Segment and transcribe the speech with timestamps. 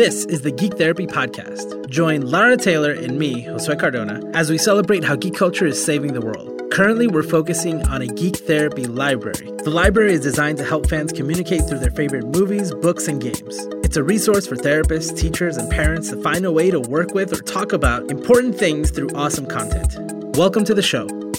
[0.00, 1.86] This is the Geek Therapy Podcast.
[1.90, 6.14] Join Lara Taylor and me, Josue Cardona, as we celebrate how geek culture is saving
[6.14, 6.58] the world.
[6.72, 9.52] Currently, we're focusing on a geek therapy library.
[9.62, 13.58] The library is designed to help fans communicate through their favorite movies, books, and games.
[13.84, 17.30] It's a resource for therapists, teachers, and parents to find a way to work with
[17.34, 19.98] or talk about important things through awesome content.
[20.34, 21.29] Welcome to the show.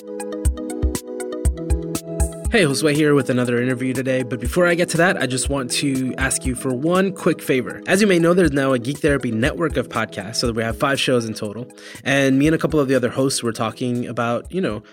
[2.51, 4.23] Hey, Josue here with another interview today.
[4.23, 7.41] But before I get to that, I just want to ask you for one quick
[7.41, 7.81] favor.
[7.87, 10.61] As you may know, there's now a Geek Therapy network of podcasts, so that we
[10.61, 11.65] have five shows in total.
[12.03, 14.83] And me and a couple of the other hosts were talking about, you know,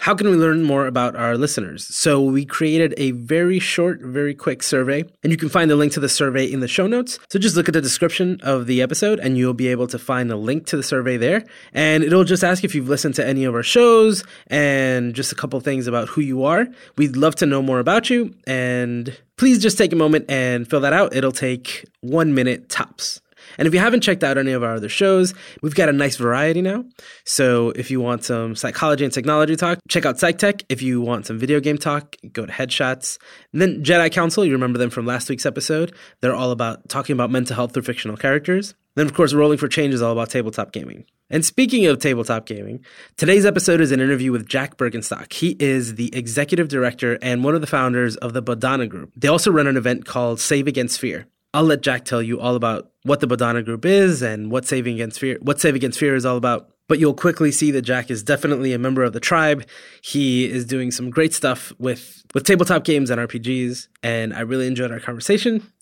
[0.00, 1.86] how can we learn more about our listeners?
[1.86, 5.92] So we created a very short, very quick survey, and you can find the link
[5.92, 7.18] to the survey in the show notes.
[7.30, 10.30] So just look at the description of the episode, and you'll be able to find
[10.30, 11.44] a link to the survey there.
[11.72, 15.34] And it'll just ask if you've listened to any of our shows and just a
[15.34, 16.66] couple things about who you are.
[16.96, 20.80] We'd love to know more about you, and please just take a moment and fill
[20.80, 21.14] that out.
[21.14, 23.20] It'll take one minute tops.
[23.58, 26.16] And if you haven't checked out any of our other shows, we've got a nice
[26.16, 26.84] variety now.
[27.24, 30.62] So if you want some psychology and technology talk, check out Psych Tech.
[30.68, 33.18] If you want some video game talk, go to Headshots.
[33.52, 35.94] And then Jedi Council, you remember them from last week's episode.
[36.20, 38.74] They're all about talking about mental health through fictional characters.
[38.96, 41.04] Then, of course, Rolling for Change is all about tabletop gaming.
[41.30, 42.84] And speaking of tabletop gaming,
[43.16, 45.32] today's episode is an interview with Jack Berkenstock.
[45.32, 49.12] He is the executive director and one of the founders of the Bodhana Group.
[49.16, 51.26] They also run an event called Save Against Fear.
[51.54, 54.94] I'll let Jack tell you all about what the Bodhana Group is and what Saving
[54.94, 56.68] Against Fear, what Save Against Fear is all about.
[56.88, 59.64] But you'll quickly see that Jack is definitely a member of the tribe.
[60.02, 64.66] He is doing some great stuff with with tabletop games and RPGs, and I really
[64.66, 65.72] enjoyed our conversation.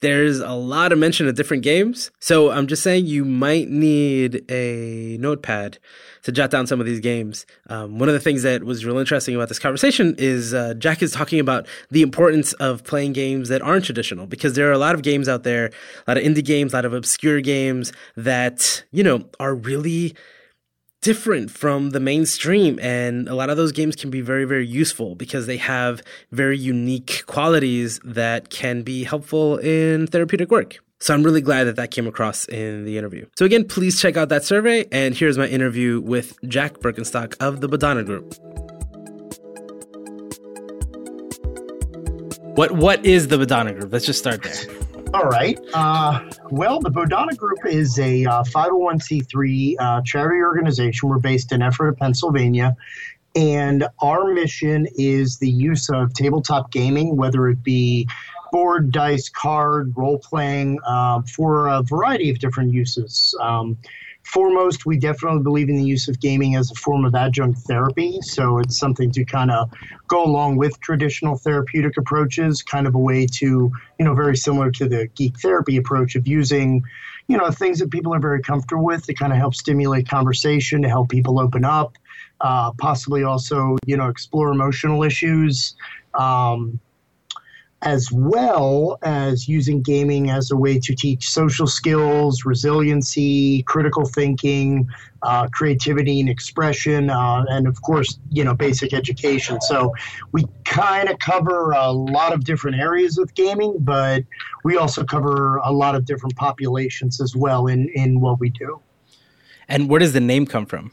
[0.00, 4.50] There's a lot of mention of different games, so I'm just saying you might need
[4.50, 5.78] a notepad
[6.22, 7.44] to jot down some of these games.
[7.68, 11.02] Um, one of the things that was real interesting about this conversation is uh, Jack
[11.02, 14.78] is talking about the importance of playing games that aren't traditional because there are a
[14.78, 17.92] lot of games out there, a lot of indie games, a lot of obscure games
[18.16, 20.14] that, you know, are really
[21.02, 25.14] different from the mainstream and a lot of those games can be very very useful
[25.14, 31.22] because they have very unique qualities that can be helpful in therapeutic work so I'm
[31.22, 33.24] really glad that that came across in the interview.
[33.38, 34.86] So again, please check out that survey.
[34.92, 38.34] And here's my interview with Jack Berkenstock of the Bodhana Group.
[42.54, 43.90] What what is the Bodhana Group?
[43.90, 44.79] Let's just start there.
[45.12, 45.58] All right.
[45.74, 51.08] Uh, well, the Bodhana Group is a uh, 501c3 uh, charity organization.
[51.08, 52.76] We're based in Ephrata, Pennsylvania.
[53.34, 58.08] And our mission is the use of tabletop gaming, whether it be
[58.52, 63.34] board, dice, card, role playing uh, for a variety of different uses.
[63.40, 63.78] Um,
[64.32, 68.18] foremost, we definitely believe in the use of gaming as a form of adjunct therapy.
[68.22, 69.70] So it's something to kind of
[70.06, 73.46] go along with traditional therapeutic approaches, kind of a way to,
[73.98, 76.82] you know, very similar to the geek therapy approach of using,
[77.26, 80.82] you know, things that people are very comfortable with to kind of help stimulate conversation,
[80.82, 81.96] to help people open up,
[82.40, 85.74] uh, possibly also, you know, explore emotional issues.
[86.14, 86.80] Um,
[87.82, 94.86] as well as using gaming as a way to teach social skills, resiliency, critical thinking,
[95.22, 99.60] uh, creativity and expression, uh, and of course, you know, basic education.
[99.62, 99.94] So
[100.32, 104.24] we kind of cover a lot of different areas with gaming, but
[104.62, 108.80] we also cover a lot of different populations as well in, in what we do.
[109.68, 110.92] And where does the name come from?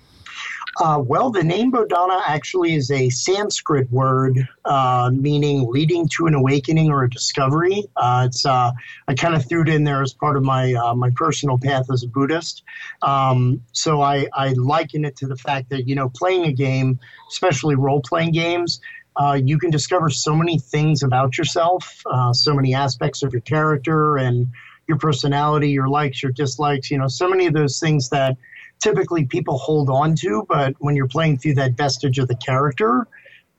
[0.79, 6.35] Uh, well, the name Bodhana actually is a Sanskrit word uh, meaning leading to an
[6.35, 7.85] awakening or a discovery.
[7.95, 8.71] Uh, it's uh,
[9.07, 11.89] I kind of threw it in there as part of my uh, my personal path
[11.91, 12.61] as a Buddhist.
[13.01, 16.99] Um, so I, I liken it to the fact that you know playing a game,
[17.27, 18.79] especially role playing games.
[19.16, 24.17] Uh, you can discover so many things about yourself, so many aspects of your character
[24.17, 24.45] and
[24.87, 26.91] your personality, your likes, your dislikes.
[26.91, 28.37] You know, so many of those things that
[28.79, 33.07] typically people hold on to, but when you're playing through that vestige of the character,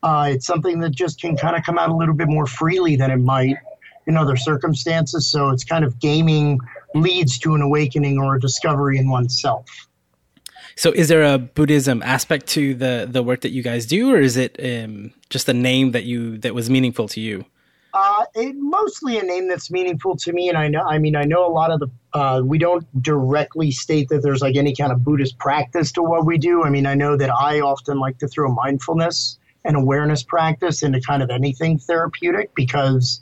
[0.03, 2.97] uh, it's something that just can kind of come out a little bit more freely
[2.97, 3.57] than it might
[4.07, 5.31] in other circumstances.
[5.31, 6.59] So it's kind of gaming
[6.95, 9.67] leads to an awakening or a discovery in oneself.
[10.77, 14.21] So, is there a Buddhism aspect to the the work that you guys do, or
[14.21, 17.45] is it um, just a name that you that was meaningful to you?
[18.35, 20.81] It, mostly a name that's meaningful to me, and I know.
[20.81, 21.89] I mean, I know a lot of the.
[22.13, 26.25] Uh, we don't directly state that there's like any kind of Buddhist practice to what
[26.25, 26.65] we do.
[26.65, 31.01] I mean, I know that I often like to throw mindfulness and awareness practice into
[31.01, 33.21] kind of anything therapeutic because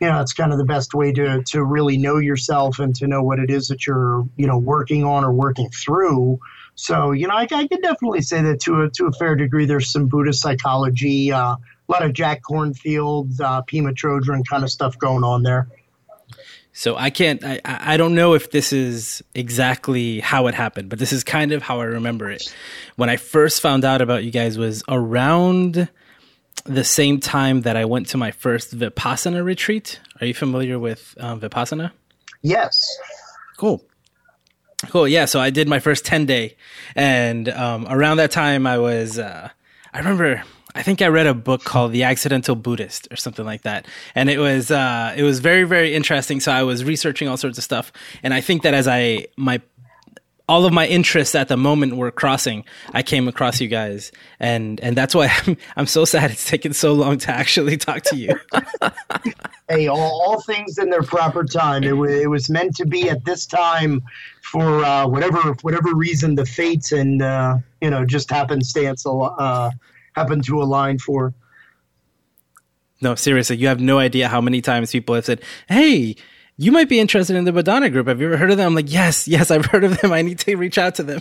[0.00, 3.06] you know it's kind of the best way to to really know yourself and to
[3.06, 6.38] know what it is that you're you know working on or working through.
[6.74, 9.66] So you know, I, I can definitely say that to a to a fair degree,
[9.66, 11.32] there's some Buddhist psychology.
[11.32, 11.56] Uh,
[11.88, 15.68] a lot of Jack Kornfield, uh, Pema Chodron kind of stuff going on there.
[16.72, 20.98] So I can't, I, I don't know if this is exactly how it happened, but
[20.98, 22.54] this is kind of how I remember it.
[22.96, 25.88] When I first found out about you guys was around
[26.64, 30.00] the same time that I went to my first Vipassana retreat.
[30.20, 31.92] Are you familiar with um, Vipassana?
[32.40, 32.82] Yes.
[33.58, 33.84] Cool.
[34.90, 35.08] Cool.
[35.08, 35.26] Yeah.
[35.26, 36.56] So I did my first 10 day.
[36.94, 39.48] And um, around that time, I was, uh,
[39.92, 40.42] I remember
[40.74, 43.86] I think I read a book called The Accidental Buddhist or something like that.
[44.14, 47.58] And it was uh it was very very interesting so I was researching all sorts
[47.58, 47.92] of stuff
[48.22, 49.60] and I think that as I my
[50.52, 52.62] all of my interests at the moment were crossing.
[52.92, 56.74] I came across you guys, and and that's why I'm, I'm so sad it's taken
[56.74, 58.38] so long to actually talk to you.
[59.70, 61.84] hey, all, all, things in their proper time.
[61.84, 64.02] It, it was meant to be at this time
[64.42, 69.70] for uh, whatever whatever reason the fates and uh, you know just happenstance uh,
[70.12, 71.32] happen to align for.
[73.00, 76.16] No, seriously, you have no idea how many times people have said, "Hey,
[76.56, 78.06] you might be interested in the Bodhana group.
[78.08, 80.12] Have you ever heard of them?" I'm like, "Yes, yes, I've heard of them.
[80.12, 81.20] I need to reach out to them."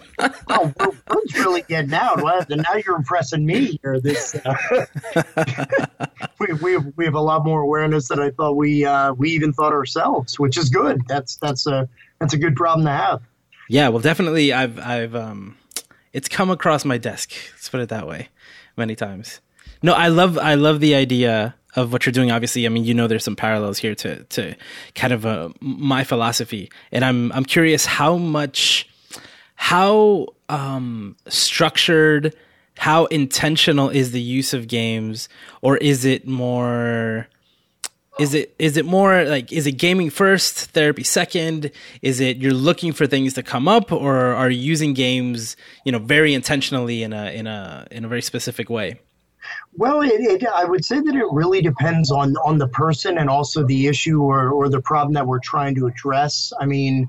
[0.50, 2.22] oh, Bird's really getting out.
[2.22, 4.00] Well, now you're impressing me here.
[4.00, 4.86] This uh,
[6.40, 9.32] we we have, we have a lot more awareness than I thought we uh, we
[9.32, 11.02] even thought ourselves, which is good.
[11.08, 11.88] That's that's a
[12.20, 13.22] that's a good problem to have.
[13.70, 14.52] Yeah, well, definitely.
[14.52, 15.58] I've I've um,
[16.14, 17.32] it's come across my desk.
[17.54, 18.30] Let's put it that way
[18.76, 19.40] many times.
[19.82, 22.32] No, I love I love the idea of what you're doing.
[22.32, 24.56] Obviously, I mean, you know, there's some parallels here to to
[24.96, 28.88] kind of uh, my philosophy, and I'm I'm curious how much
[29.56, 32.36] how um, structured,
[32.78, 35.30] how intentional is the use of games,
[35.62, 37.28] or is it more?
[38.20, 41.72] Is it is it more like is it gaming first, therapy second?
[42.02, 45.92] Is it you're looking for things to come up, or are you using games, you
[45.92, 49.00] know, very intentionally in a in a in a very specific way?
[49.74, 53.30] Well, it, it, I would say that it really depends on on the person and
[53.30, 56.52] also the issue or, or the problem that we're trying to address.
[56.60, 57.08] I mean,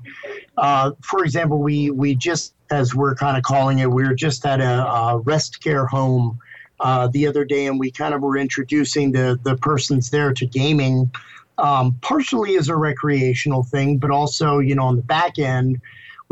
[0.57, 4.45] uh, for example, we we just as we're kind of calling it, we are just
[4.45, 6.39] at a, a rest care home
[6.79, 10.45] uh, the other day, and we kind of were introducing the the persons there to
[10.45, 11.11] gaming,
[11.57, 15.81] um, partially as a recreational thing, but also you know on the back end,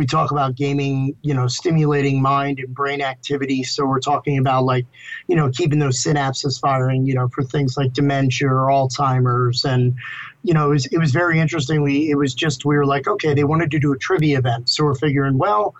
[0.01, 3.61] we talk about gaming, you know, stimulating mind and brain activity.
[3.61, 4.87] So we're talking about like,
[5.27, 9.93] you know, keeping those synapses firing, you know, for things like dementia or Alzheimer's, and
[10.41, 11.83] you know, it was it was very interesting.
[11.83, 14.69] We it was just we were like, okay, they wanted to do a trivia event,
[14.69, 15.75] so we're figuring, well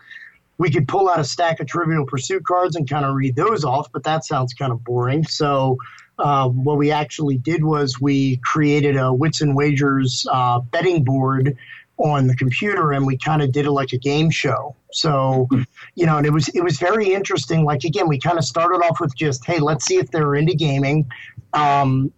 [0.60, 3.66] we could pull out a stack of Trivial Pursuit cards and kind of read those
[3.66, 5.24] off, but that sounds kind of boring.
[5.24, 5.80] So,
[6.20, 11.58] uh, what we actually did was we created a Wits and Wagers uh, betting board
[12.04, 14.76] on the computer, and we kind of did it like a game show.
[14.92, 15.48] So,
[15.96, 17.64] you know, and it was it was very interesting.
[17.64, 20.56] Like again, we kind of started off with just, hey, let's see if they're into
[20.56, 21.10] gaming.
[21.54, 22.12] Um,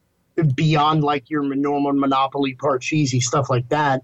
[0.55, 4.01] beyond like your normal Monopoly, Parcheesi, stuff like that.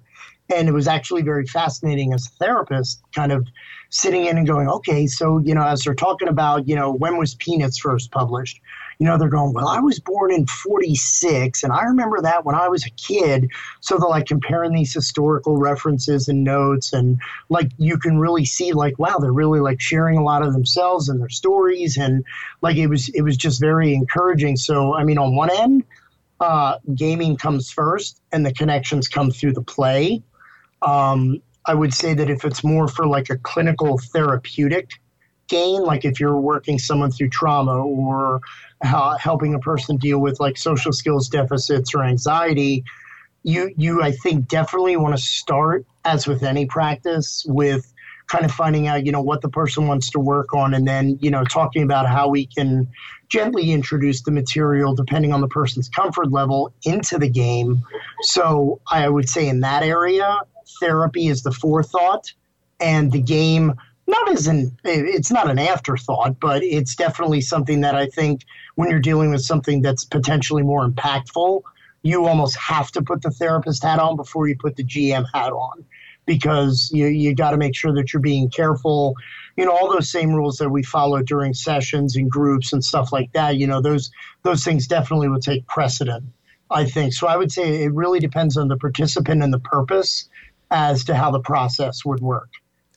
[0.54, 3.48] And it was actually very fascinating as a therapist, kind of
[3.90, 7.18] sitting in and going, okay, so, you know, as they're talking about, you know, when
[7.18, 8.60] was Peanuts first published?
[9.00, 12.56] You know, they're going, well, I was born in 46, and I remember that when
[12.56, 13.50] I was a kid.
[13.80, 17.18] So they're like comparing these historical references and notes, and
[17.48, 21.08] like you can really see, like, wow, they're really like sharing a lot of themselves
[21.08, 21.98] and their stories.
[21.98, 22.26] And
[22.62, 24.58] like it was, it was just very encouraging.
[24.58, 25.86] So, I mean, on one end,
[26.42, 30.24] uh, gaming comes first and the connections come through the play.
[30.82, 34.92] Um, I would say that if it's more for like a clinical therapeutic
[35.50, 38.42] gain, like if you're working someone through trauma or
[38.84, 42.84] uh, helping a person deal with like social skills deficits or anxiety,
[43.44, 47.94] you you I think definitely want to start as with any practice with
[48.28, 51.18] kind of finding out you know what the person wants to work on and then
[51.20, 52.88] you know talking about how we can
[53.28, 57.82] gently introduce the material depending on the person's comfort level into the game.
[58.22, 60.40] So i would say in that area
[60.80, 62.32] therapy is the forethought,
[62.80, 63.74] and the game
[64.10, 68.44] not as an it's not an afterthought, but it's definitely something that I think
[68.76, 71.62] when you're dealing with something that's potentially more impactful,
[72.02, 75.52] you almost have to put the therapist hat on before you put the GM hat
[75.52, 75.86] on
[76.26, 79.16] because you you got to make sure that you're being careful.
[79.58, 83.12] You know all those same rules that we follow during sessions and groups and stuff
[83.12, 83.58] like that.
[83.58, 84.12] You know those
[84.44, 86.26] those things definitely would take precedent.
[86.72, 87.28] I think so.
[87.28, 90.30] I would say it really depends on the participant and the purpose
[90.72, 92.50] as to how the process would work.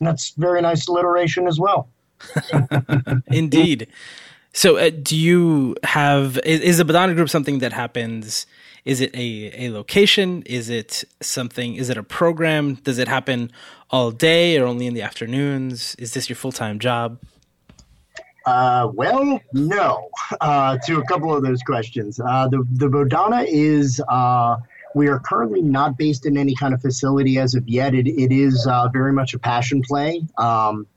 [0.03, 1.87] And that's very nice alliteration as well.
[3.27, 3.87] Indeed.
[4.51, 8.45] So, uh, do you have is, is the Bodhana group something that happens?
[8.83, 10.43] Is it a, a location?
[10.45, 11.75] Is it something?
[11.75, 12.75] Is it a program?
[12.83, 13.49] Does it happen
[13.91, 15.95] all day or only in the afternoons?
[15.95, 17.17] Is this your full time job?
[18.45, 20.09] Uh, well, no.
[20.41, 24.57] Uh, to a couple of those questions, uh, the the Bodhana is uh,
[24.95, 27.95] We are currently not based in any kind of facility as of yet.
[27.95, 30.21] It, it is uh, very much a passion play.
[30.37, 30.87] Um,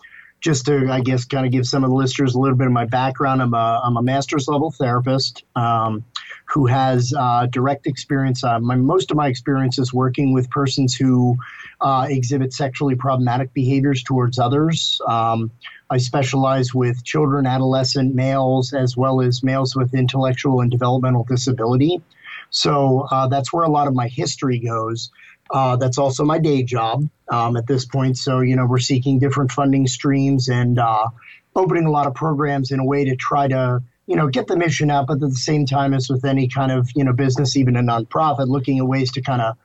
[0.40, 2.72] just to, I guess, kind of give some of the listeners a little bit of
[2.72, 6.04] my background, I'm a, I'm a master's level therapist um,
[6.44, 8.44] who has uh, direct experience.
[8.44, 11.36] Uh, my, most of my experience is working with persons who
[11.80, 15.00] uh, exhibit sexually problematic behaviors towards others.
[15.08, 15.50] Um,
[15.88, 22.02] I specialize with children, adolescent males, as well as males with intellectual and developmental disability.
[22.50, 25.10] So uh, that's where a lot of my history goes.
[25.50, 28.18] Uh, that's also my day job um, at this point.
[28.18, 31.08] So, you know, we're seeking different funding streams and uh,
[31.54, 34.56] opening a lot of programs in a way to try to, you know, get the
[34.56, 37.56] mission out, but at the same time, as with any kind of, you know, business,
[37.56, 39.56] even a nonprofit, looking at ways to kind of,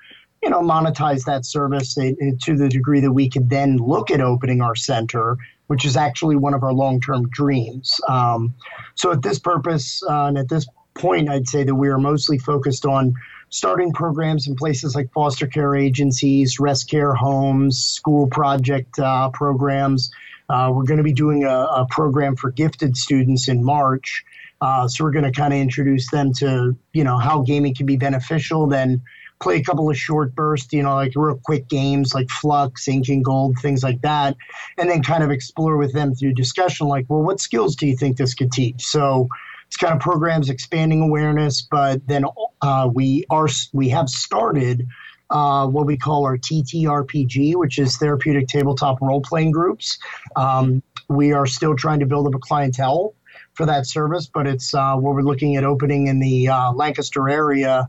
[0.43, 4.61] you know, monetize that service to the degree that we could then look at opening
[4.61, 7.99] our center, which is actually one of our long term dreams.
[8.07, 8.55] Um,
[8.95, 12.37] so, at this purpose uh, and at this point, I'd say that we are mostly
[12.37, 13.15] focused on
[13.49, 20.11] starting programs in places like foster care agencies, rest care homes, school project uh, programs.
[20.49, 24.25] Uh, we're going to be doing a, a, program for gifted students in March.
[24.59, 27.85] Uh, so we're going to kind of introduce them to, you know, how gaming can
[27.85, 28.67] be beneficial.
[28.67, 29.01] Then
[29.41, 33.23] play a couple of short bursts, you know, like real quick games like Fluxx, Ancient
[33.23, 34.37] Gold, things like that,
[34.77, 37.97] and then kind of explore with them through discussion, like, well, what skills do you
[37.97, 38.83] think this could teach?
[38.83, 39.29] So
[39.71, 42.25] it's kind of programs expanding awareness, but then
[42.61, 44.85] uh, we are we have started
[45.29, 49.97] uh, what we call our TTRPG, which is therapeutic tabletop role playing groups.
[50.35, 53.15] Um, we are still trying to build up a clientele
[53.53, 57.29] for that service, but it's uh, what we're looking at opening in the uh, Lancaster
[57.29, 57.87] area.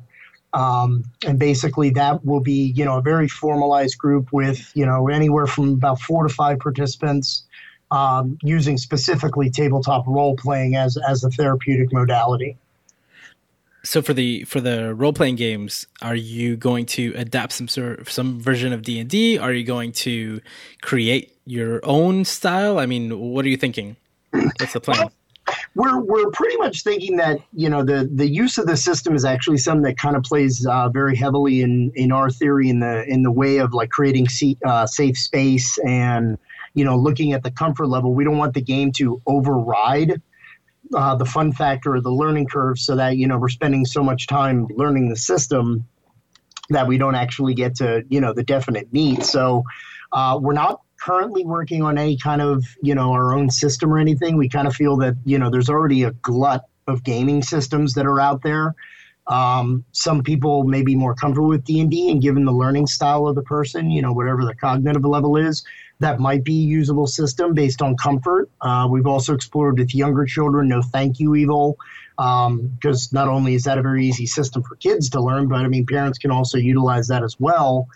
[0.53, 5.09] Um, and basically, that will be you know a very formalized group with you know
[5.09, 7.43] anywhere from about four to five participants
[7.93, 12.57] um, using specifically tabletop role playing as as a therapeutic modality.
[13.85, 18.01] So for the for the role playing games, are you going to adapt some sort
[18.01, 19.39] of, some version of D and D?
[19.39, 20.41] Are you going to
[20.81, 22.79] create your own style?
[22.79, 23.97] I mean, what are you thinking?
[24.31, 25.11] What's the plan?
[25.75, 29.25] we're we're pretty much thinking that you know the the use of the system is
[29.25, 33.05] actually something that kind of plays uh, very heavily in in our theory in the
[33.09, 34.27] in the way of like creating
[34.65, 36.39] uh, safe space and
[36.75, 40.21] you know, looking at the comfort level, we don't want the game to override
[40.95, 44.03] uh, the fun factor or the learning curve so that, you know, we're spending so
[44.03, 45.87] much time learning the system
[46.71, 49.23] that we don't actually get to, you know, the definite need.
[49.25, 49.65] So
[50.13, 53.99] uh, we're not currently working on any kind of, you know, our own system or
[53.99, 54.37] anything.
[54.37, 58.07] We kind of feel that, you know, there's already a glut of gaming systems that
[58.07, 58.75] are out there.
[59.29, 63.35] Um, some people may be more comfortable with D&D and given the learning style of
[63.35, 65.65] the person, you know, whatever the cognitive level is,
[66.03, 68.51] that might be a usable system based on comfort.
[68.61, 71.79] Uh, we've also explored with younger children, no thank you evil,
[72.17, 75.57] because um, not only is that a very easy system for kids to learn, but
[75.57, 77.89] I mean, parents can also utilize that as well.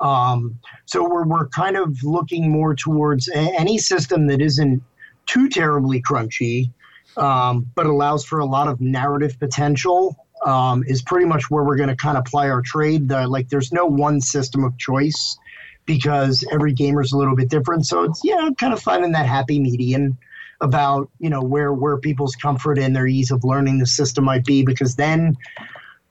[0.00, 4.82] Um, so we're, we're kind of looking more towards a- any system that isn't
[5.26, 6.70] too terribly crunchy,
[7.16, 10.16] um, but allows for a lot of narrative potential.
[10.44, 13.08] Um, is pretty much where we're going to kind of apply our trade.
[13.08, 15.38] The, like, there's no one system of choice
[15.86, 17.86] because every gamer is a little bit different.
[17.86, 20.18] So it's yeah, kind of finding that happy median
[20.60, 24.44] about you know where where people's comfort and their ease of learning the system might
[24.44, 25.36] be, because then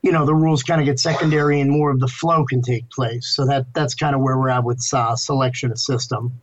[0.02, 2.90] you know the rules kind of get secondary and more of the flow can take
[2.90, 3.28] place.
[3.28, 6.40] So that that's kind of where we're at with uh, selection of system.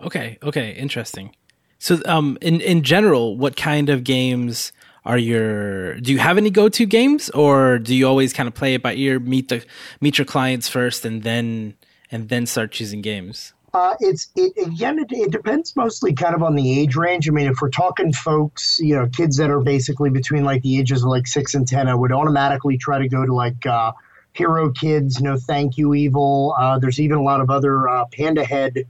[0.00, 0.38] Okay.
[0.42, 0.70] Okay.
[0.72, 1.34] Interesting.
[1.78, 4.72] So, um, in in general, what kind of games?
[5.04, 8.74] are your do you have any go-to games or do you always kind of play
[8.74, 9.64] it by ear meet the
[10.02, 11.74] meet your clients first and then
[12.10, 13.52] and then start choosing games?
[13.72, 14.98] Uh, it's it again.
[14.98, 17.28] It, it, depends mostly kind of on the age range.
[17.28, 20.80] I mean, if we're talking folks, you know, kids that are basically between like the
[20.80, 23.92] ages of like six and ten, I would automatically try to go to like uh,
[24.32, 26.54] Hero Kids, No Thank You Evil.
[26.58, 28.86] Uh, there's even a lot of other uh, Panda Head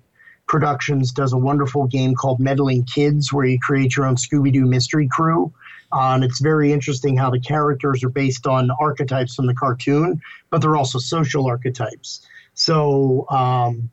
[0.51, 4.67] Productions does a wonderful game called Meddling Kids, where you create your own Scooby Doo
[4.67, 5.53] mystery crew.
[5.93, 10.21] Uh, and it's very interesting how the characters are based on archetypes from the cartoon,
[10.51, 12.27] but they're also social archetypes.
[12.61, 13.91] So, um,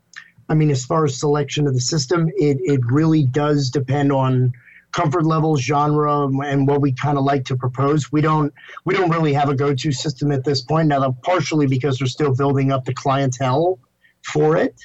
[0.49, 4.51] I mean, as far as selection of the system, it, it really does depend on
[4.91, 8.11] comfort levels, genre, and what we kind of like to propose.
[8.11, 10.89] We don't we don't really have a go-to system at this point.
[10.89, 13.79] Now, partially because we're still building up the clientele
[14.23, 14.75] for it.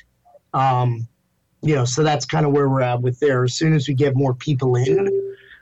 [0.55, 1.09] Um,
[1.61, 3.43] you know, so that's kind of where we're at with there.
[3.43, 5.09] As soon as we get more people in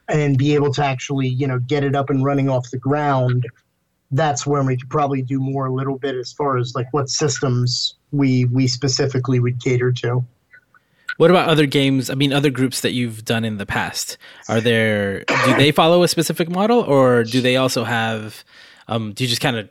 [0.09, 3.47] and be able to actually, you know, get it up and running off the ground,
[4.11, 7.09] that's when we could probably do more a little bit as far as like what
[7.09, 10.25] systems we we specifically would cater to.
[11.17, 12.09] What about other games?
[12.09, 14.17] I mean, other groups that you've done in the past.
[14.49, 15.25] Are there?
[15.25, 18.43] Do they follow a specific model, or do they also have?
[18.89, 19.69] Um, do you just kind of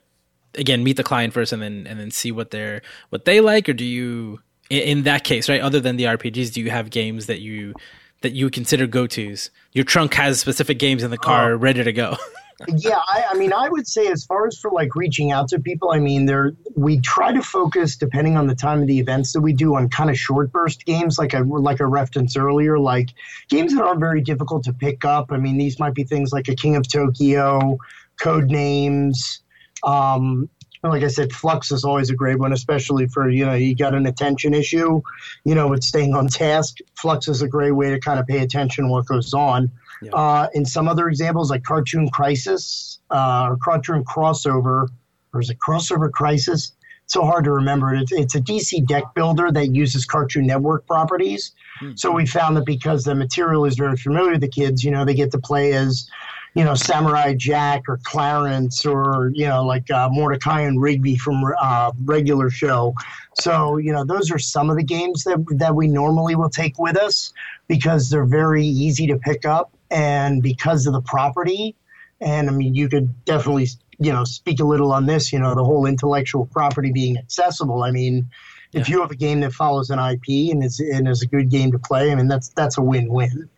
[0.55, 3.69] again meet the client first and then and then see what they're what they like
[3.69, 6.89] or do you in, in that case right other than the rpgs do you have
[6.89, 7.74] games that you
[8.22, 11.93] that you consider go-to's your trunk has specific games in the car uh, ready to
[11.93, 12.17] go
[12.67, 15.59] yeah I, I, mean i would say as far as for like reaching out to
[15.59, 19.33] people i mean there we try to focus depending on the time of the events
[19.33, 22.77] that we do on kind of short burst games like i like i referenced earlier
[22.77, 23.09] like
[23.49, 26.47] games that aren't very difficult to pick up i mean these might be things like
[26.47, 27.77] a king of tokyo
[28.19, 29.41] code names
[29.83, 30.49] um,
[30.83, 33.93] like I said, Fluxx is always a great one, especially for you know you got
[33.93, 35.01] an attention issue,
[35.43, 36.77] you know, with staying on task.
[37.01, 39.71] Fluxx is a great way to kind of pay attention what goes on.
[40.01, 40.11] Yeah.
[40.13, 44.87] Uh, in some other examples, like Cartoon Crisis uh, or Cartoon Crossover,
[45.33, 46.73] or is it Crossover Crisis?
[47.03, 47.93] It's so hard to remember.
[47.95, 51.51] It's, it's a DC deck builder that uses Cartoon Network properties.
[51.81, 51.95] Mm-hmm.
[51.95, 55.05] So we found that because the material is very familiar to the kids, you know,
[55.05, 56.09] they get to play as
[56.55, 61.43] you know, Samurai Jack or Clarence or, you know, like uh, Mordecai and Rigby from
[61.61, 62.95] uh, regular show.
[63.39, 66.77] So, you know, those are some of the games that, that we normally will take
[66.79, 67.33] with us
[67.67, 71.75] because they're very easy to pick up and because of the property.
[72.22, 73.67] And I mean, you could definitely,
[73.98, 77.84] you know, speak a little on this, you know, the whole intellectual property being accessible.
[77.84, 78.29] I mean,
[78.74, 81.50] if you have a game that follows an IP and is and is a good
[81.50, 83.50] game to play, I mean that's that's a win-win.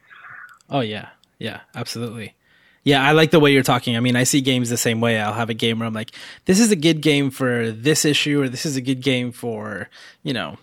[0.70, 1.10] Oh yeah,
[1.40, 2.36] yeah, absolutely.
[2.84, 3.96] Yeah, I like the way you're talking.
[3.96, 5.20] I mean, I see games the same way.
[5.20, 6.12] I'll have a game where I'm like,
[6.46, 9.88] this is a good game for this issue, or this is a good game for,
[10.24, 10.58] you know,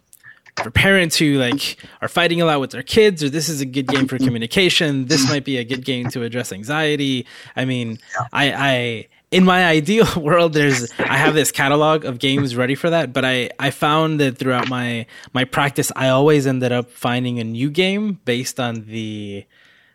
[0.62, 3.66] for parents who like are fighting a lot with their kids, or this is a
[3.66, 5.06] good game for communication.
[5.06, 7.26] This might be a good game to address anxiety.
[7.56, 7.98] I mean,
[8.32, 12.90] I, I, in my ideal world, there's, I have this catalog of games ready for
[12.90, 17.38] that, but I, I found that throughout my, my practice, I always ended up finding
[17.38, 19.46] a new game based on the,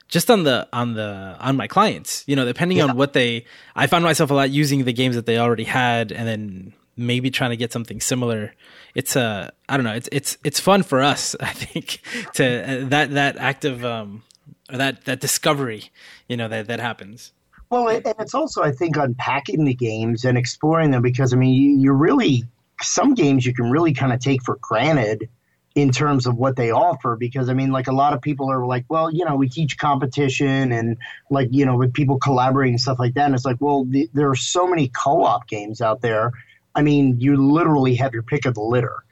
[0.07, 2.83] just on the on the on my clients you know depending yeah.
[2.83, 3.43] on what they
[3.75, 7.31] i found myself a lot using the games that they already had and then maybe
[7.31, 8.53] trying to get something similar.
[8.95, 9.93] It's uh i don't know.
[9.93, 11.99] It's it's it's fun for us i think
[12.33, 14.23] to uh, that that active um
[14.71, 15.91] or that that discovery
[16.27, 17.31] you know that that happens.
[17.69, 21.53] Well and it's also i think unpacking the games and exploring them because i mean
[21.53, 22.43] you, you're really
[22.81, 25.27] some games you can really kind of take for granted
[25.73, 28.63] in terms of what they offer because i mean like a lot of people are
[28.63, 30.97] like well you know we teach competition and
[31.31, 33.25] like you know with people collaborating and stuff like that.
[33.25, 36.31] And it's like well the, there are so many co-op games out there
[36.75, 39.03] i mean you literally have your pick of the litter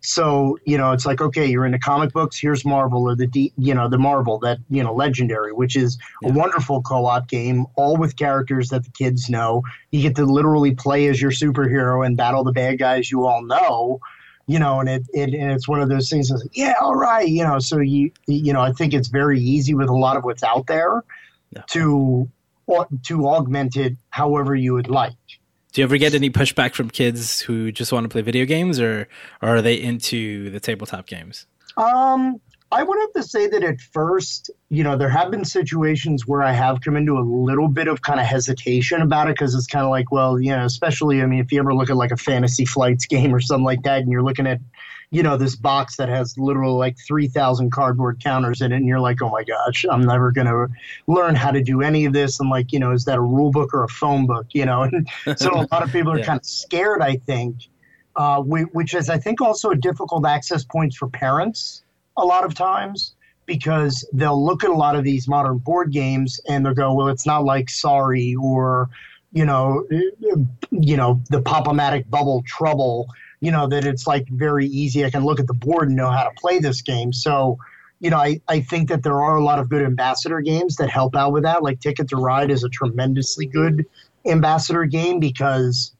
[0.00, 3.52] so you know it's like okay you're into comic books here's marvel or the D,
[3.56, 6.28] you know the marvel that you know legendary which is yeah.
[6.28, 10.74] a wonderful co-op game all with characters that the kids know you get to literally
[10.74, 14.00] play as your superhero and battle the bad guys you all know
[14.46, 16.28] you know, and it, it and it's one of those things.
[16.28, 17.58] That's like, yeah, all right, you know.
[17.58, 20.66] So you you know, I think it's very easy with a lot of what's out
[20.66, 21.02] there
[21.50, 21.62] yeah.
[21.70, 22.28] to
[23.04, 25.14] to augment it however you would like.
[25.76, 28.80] Do you ever get any pushback from kids who just want to play video games,
[28.80, 29.08] or,
[29.42, 31.44] or are they into the tabletop games?
[31.76, 32.40] Um,
[32.72, 36.42] I would have to say that at first, you know, there have been situations where
[36.42, 39.66] I have come into a little bit of kind of hesitation about it because it's
[39.66, 42.10] kind of like, well, you know, especially, I mean, if you ever look at like
[42.10, 44.60] a fantasy flights game or something like that, and you're looking at,
[45.10, 49.00] you know, this box that has literally like 3,000 cardboard counters in it, and you're
[49.00, 50.68] like, oh my gosh, I'm never going to
[51.06, 52.40] learn how to do any of this.
[52.40, 54.82] And like, you know, is that a rule book or a phone book, you know?
[54.82, 56.26] And so a lot of people are yeah.
[56.26, 57.56] kind of scared, I think,
[58.16, 61.82] uh, which is, I think, also a difficult access point for parents
[62.16, 63.14] a lot of times
[63.46, 67.08] because they'll look at a lot of these modern board games and they'll go, well,
[67.08, 68.90] it's not like Sorry or
[69.32, 69.86] you know,
[70.70, 73.08] you know the Pop-O-Matic Bubble Trouble.
[73.40, 75.04] You know that it's like very easy.
[75.04, 77.12] I can look at the board and know how to play this game.
[77.12, 77.58] So,
[78.00, 80.90] you know, I, I think that there are a lot of good ambassador games that
[80.90, 81.62] help out with that.
[81.62, 83.86] Like Ticket to Ride is a tremendously good
[84.24, 85.92] ambassador game because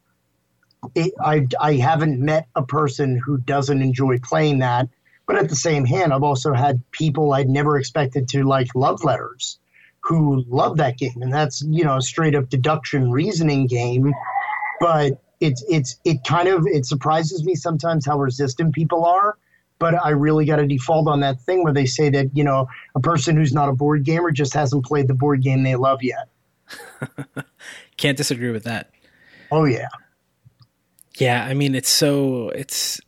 [0.94, 4.88] it, I I haven't met a person who doesn't enjoy playing that
[5.26, 9.02] but at the same hand, I've also had people I'd never expected to like love
[9.02, 9.58] letters
[10.04, 11.20] who love that game.
[11.20, 14.14] And that's, you know, a straight up deduction reasoning game.
[14.78, 19.36] But it's it's it kind of it surprises me sometimes how resistant people are.
[19.78, 22.66] But I really got to default on that thing where they say that, you know,
[22.94, 26.02] a person who's not a board gamer just hasn't played the board game they love
[26.02, 26.28] yet.
[27.98, 28.90] Can't disagree with that.
[29.50, 29.88] Oh yeah.
[31.18, 33.00] Yeah, I mean it's so it's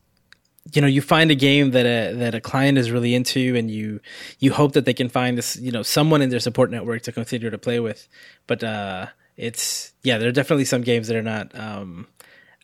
[0.75, 3.71] you know you find a game that a that a client is really into and
[3.71, 4.01] you
[4.39, 7.13] you hope that they can find this you know someone in their support network to
[7.13, 8.09] continue to play with
[8.47, 12.07] but uh it's yeah there are definitely some games that are not um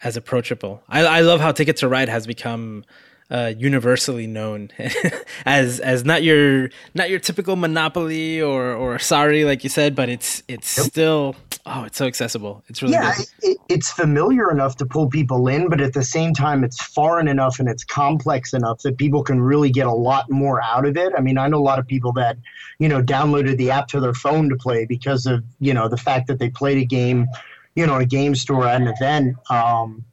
[0.02, 2.85] as approachable i i love how ticket to ride has become
[3.30, 4.68] uh, universally known
[5.46, 10.09] as as not your not your typical Monopoly or or Sorry, like you said, but
[10.09, 10.87] it's it's yep.
[10.87, 12.62] still oh, it's so accessible.
[12.68, 16.35] It's really yeah, it, it's familiar enough to pull people in, but at the same
[16.35, 20.30] time, it's foreign enough and it's complex enough that people can really get a lot
[20.30, 21.12] more out of it.
[21.16, 22.37] I mean, I know a lot of people that
[22.78, 25.96] you know downloaded the app to their phone to play because of you know the
[25.96, 27.26] fact that they played a game,
[27.74, 29.37] you know, a game store at an event.
[29.50, 30.04] Um,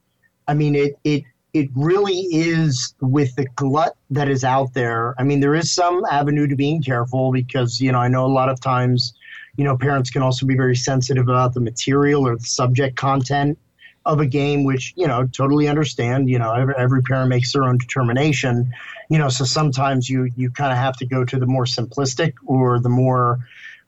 [0.48, 5.14] I mean, it it it really is with the glut that is out there.
[5.18, 8.32] I mean, there is some avenue to being careful because, you know, I know a
[8.32, 9.12] lot of times,
[9.56, 13.58] you know, parents can also be very sensitive about the material or the subject content
[14.06, 16.30] of a game, which, you know, totally understand.
[16.30, 18.72] You know, every, every parent makes their own determination,
[19.10, 22.32] you know, so sometimes you, you kind of have to go to the more simplistic
[22.46, 23.40] or the more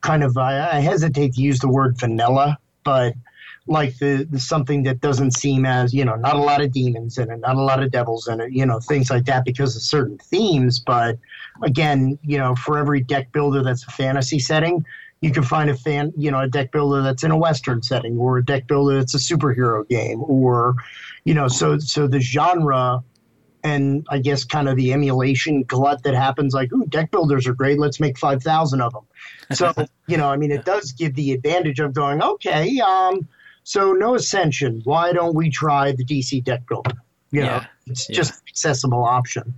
[0.02, 3.14] kind of, I, I hesitate to use the word vanilla, but
[3.66, 7.16] like the, the, something that doesn't seem as you know not a lot of demons
[7.16, 9.74] in it not a lot of devils in it you know things like that because
[9.74, 11.18] of certain themes but
[11.62, 14.84] again you know for every deck builder that's a fantasy setting
[15.22, 18.18] you can find a fan you know a deck builder that's in a western setting
[18.18, 20.74] or a deck builder that's a superhero game or
[21.24, 23.02] you know so so the genre
[23.64, 27.54] and I guess kind of the emulation glut that happens like, ooh, deck builders are
[27.54, 27.78] great.
[27.78, 29.06] Let's make 5,000 of them.
[29.56, 29.72] So,
[30.06, 33.26] you know, I mean, it does give the advantage of going, okay, um,
[33.64, 34.82] so no ascension.
[34.84, 36.92] Why don't we try the DC deck builder?
[37.30, 38.16] You know, yeah, it's yeah.
[38.16, 39.54] just accessible option.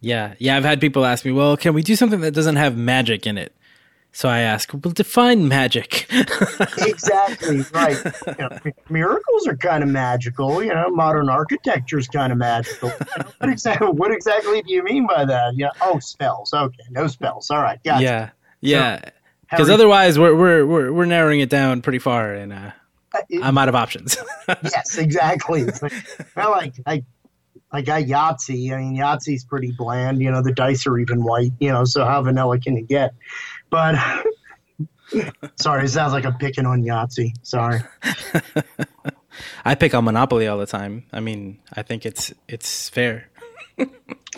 [0.00, 0.56] Yeah, yeah.
[0.56, 3.36] I've had people ask me, well, can we do something that doesn't have magic in
[3.36, 3.54] it?
[4.12, 6.06] So I ask, well, define magic.
[6.78, 7.96] exactly right.
[8.26, 8.58] You know,
[8.88, 10.62] miracles are kind of magical.
[10.62, 12.90] You know, modern architecture is kind of magical.
[13.38, 13.88] what exactly?
[13.92, 15.54] What exactly do you mean by that?
[15.56, 15.70] Yeah.
[15.80, 16.52] Oh, spells.
[16.52, 17.50] Okay, no spells.
[17.50, 17.82] All right.
[17.84, 18.02] Gotcha.
[18.02, 18.30] Yeah.
[18.60, 19.10] Yeah.
[19.48, 22.70] Because so, otherwise, we're, we're we're we're narrowing it down pretty far, and uh,
[23.42, 24.16] I'm out of options.
[24.48, 25.66] yes, exactly.
[26.36, 27.04] Well, like I,
[27.72, 28.72] I got Yahtzee.
[28.72, 30.20] I mean, Yahtzee's pretty bland.
[30.20, 31.52] You know, the dice are even white.
[31.60, 33.14] You know, so how vanilla can you get?
[33.68, 33.96] But
[35.56, 37.32] sorry, it sounds like I'm picking on Yahtzee.
[37.42, 37.80] Sorry.
[39.64, 41.04] I pick on Monopoly all the time.
[41.12, 43.28] I mean, I think it's it's fair.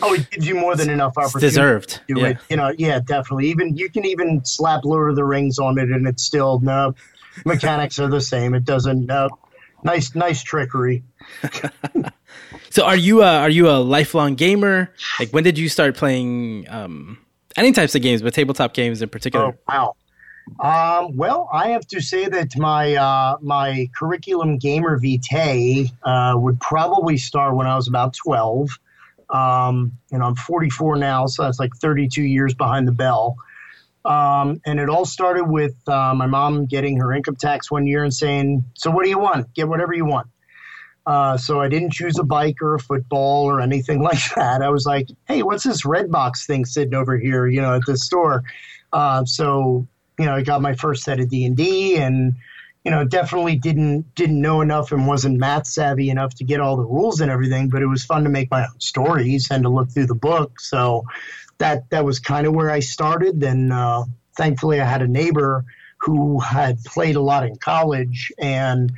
[0.01, 1.47] oh, it gives you more than enough opportunity.
[1.47, 2.01] It's deserved.
[2.07, 2.27] Do yeah.
[2.27, 2.37] it.
[2.49, 3.49] You know, yeah, definitely.
[3.49, 6.95] Even you can even slap Lord of the Rings on it, and it's still no
[7.45, 8.53] mechanics are the same.
[8.53, 9.09] It doesn't.
[9.09, 9.29] Uh,
[9.83, 11.03] nice, nice trickery.
[12.69, 14.91] so, are you a, are you a lifelong gamer?
[15.19, 17.17] Like, when did you start playing um,
[17.55, 19.45] any types of games, but tabletop games in particular?
[19.45, 19.95] Oh, wow.
[20.59, 26.59] Um, well, I have to say that my uh, my curriculum gamer vitae uh, would
[26.59, 28.69] probably start when I was about twelve.
[29.29, 33.35] Um, and I'm 44 now, so that's like 32 years behind the bell.
[34.05, 38.03] Um, and it all started with uh, my mom getting her income tax one year
[38.03, 39.53] and saying, So, what do you want?
[39.53, 40.27] Get whatever you want.
[41.05, 44.61] Uh, so, I didn't choose a bike or a football or anything like that.
[44.61, 47.85] I was like, Hey, what's this red box thing sitting over here, you know, at
[47.85, 48.43] the store?
[48.91, 49.87] Uh, so,
[50.19, 52.35] you know, I got my first set of D&D and,
[52.83, 56.75] you know, definitely didn't didn't know enough and wasn't math savvy enough to get all
[56.75, 59.69] the rules and everything, but it was fun to make my own stories and to
[59.69, 60.59] look through the book.
[60.59, 61.05] So,
[61.57, 63.39] that that was kind of where I started.
[63.39, 64.03] Then uh,
[64.35, 65.65] thankfully, I had a neighbor
[65.97, 68.91] who had played a lot in college, and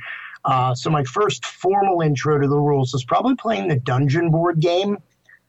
[0.44, 4.60] uh, so my first formal intro to the rules was probably playing the dungeon board
[4.60, 4.98] game,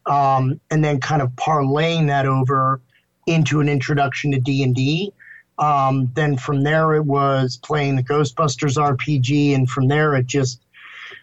[0.06, 2.82] um, and then kind of parlaying that over
[3.26, 5.13] into an introduction to D and D.
[5.60, 10.62] Um, then from there, it was playing the Ghostbusters RPG, and from there, it just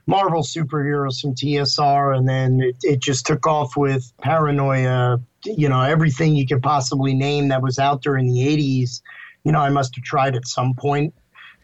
[0.06, 5.80] Marvel superheroes from TSR, and then it, it just took off with Paranoia, you know,
[5.80, 9.00] everything you could possibly name that was out there in the 80s,
[9.44, 11.14] you know, I must have tried at some point.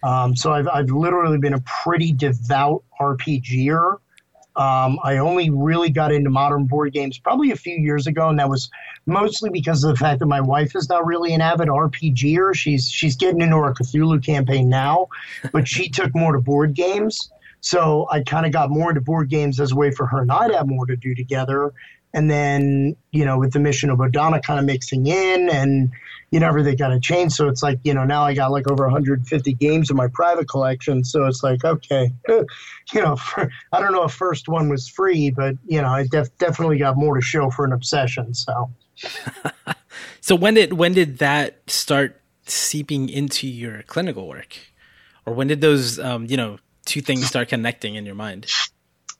[0.02, 3.98] Um, so I've, I've literally been a pretty devout RPGer.
[4.56, 8.38] Um, I only really got into modern board games probably a few years ago, and
[8.38, 8.68] that was
[9.06, 12.54] mostly because of the fact that my wife is not really an avid RPGer.
[12.54, 15.08] She's she's getting into our Cthulhu campaign now,
[15.52, 17.30] but she took more to board games.
[17.60, 20.32] So I kind of got more into board games as a way for her and
[20.32, 21.72] I to have more to do together.
[22.12, 25.92] And then, you know, with the mission of Bodhana kind of mixing in and,
[26.30, 27.34] you know, everything kind of changed.
[27.34, 30.48] So it's like, you know, now I got like over 150 games in my private
[30.48, 31.04] collection.
[31.04, 32.44] So it's like, okay, you
[32.94, 36.36] know, for, I don't know if first one was free, but, you know, I def-
[36.38, 38.34] definitely got more to show for an obsession.
[38.34, 38.70] So.
[40.20, 44.58] so when did when did that start seeping into your clinical work
[45.26, 48.46] or when did those um, you know two things start connecting in your mind?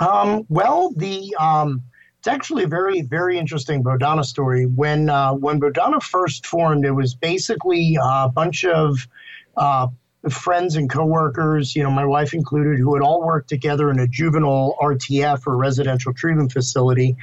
[0.01, 1.83] Um, well, the um,
[2.21, 4.67] it's actually a very very interesting Bodhana story.
[4.67, 9.09] When uh, when Bodhana first formed, it was basically a bunch of
[9.57, 9.89] uh,
[10.29, 14.07] friends and coworkers, you know, my wife included, who had all worked together in a
[14.07, 17.17] juvenile RTF or residential treatment facility.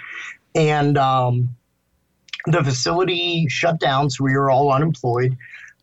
[0.55, 1.55] and um,
[2.47, 5.38] the facility shut down, so we were all unemployed.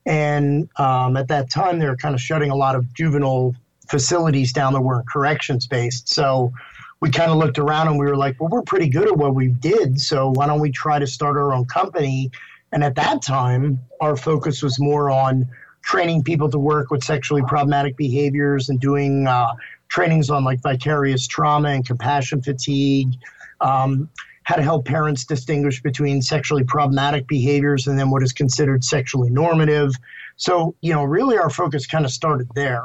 [0.06, 3.54] And um, at that time, they were kind of shutting a lot of juvenile
[3.88, 6.08] facilities down that weren't corrections based.
[6.08, 6.52] So
[7.00, 9.34] we kind of looked around and we were like, well, we're pretty good at what
[9.34, 10.00] we did.
[10.00, 12.30] So why don't we try to start our own company?
[12.72, 15.48] And at that time, our focus was more on
[15.82, 19.54] training people to work with sexually problematic behaviors and doing uh,
[19.88, 23.12] trainings on like vicarious trauma and compassion fatigue.
[23.60, 24.08] Um,
[24.44, 29.30] how to help parents distinguish between sexually problematic behaviors and then what is considered sexually
[29.30, 29.92] normative.
[30.36, 32.84] So, you know, really our focus kind of started there.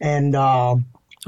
[0.00, 0.76] And, uh,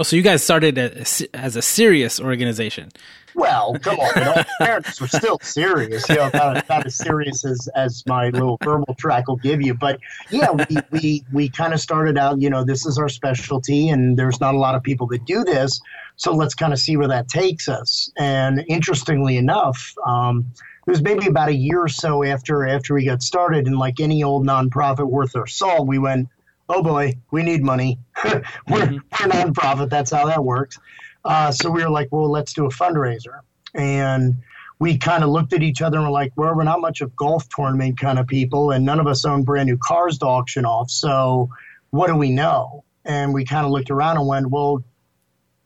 [0.01, 2.91] oh, so you guys started as a serious organization.
[3.35, 7.45] Well, come on, you know, parents were still serious, you know, not, not as serious
[7.45, 9.75] as, as my little verbal track will give you.
[9.75, 13.89] But yeah, we, we, we kind of started out, you know, this is our specialty
[13.89, 15.81] and there's not a lot of people that do this.
[16.17, 18.11] So let's kind of see where that takes us.
[18.19, 20.47] And interestingly enough, um,
[20.87, 24.01] it was maybe about a year or so after after we got started, and like
[24.01, 26.29] any old nonprofit worth their salt, we went,
[26.71, 27.99] "Oh boy, we need money.
[28.25, 28.95] we're, mm-hmm.
[28.95, 29.91] we're a nonprofit.
[29.91, 30.79] That's how that works."
[31.25, 33.41] Uh, so we were like, "Well, let's do a fundraiser."
[33.75, 34.37] And
[34.79, 37.15] we kind of looked at each other and were like, "Well, we're not much of
[37.17, 40.65] golf tournament kind of people, and none of us own brand new cars to auction
[40.65, 40.91] off.
[40.91, 41.51] So
[41.91, 44.85] what do we know?" And we kind of looked around and went, "Well,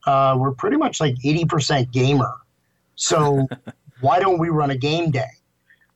[0.07, 2.35] uh, we're pretty much like 80% gamer.
[2.97, 3.47] So
[4.01, 5.31] why don't we run a game day?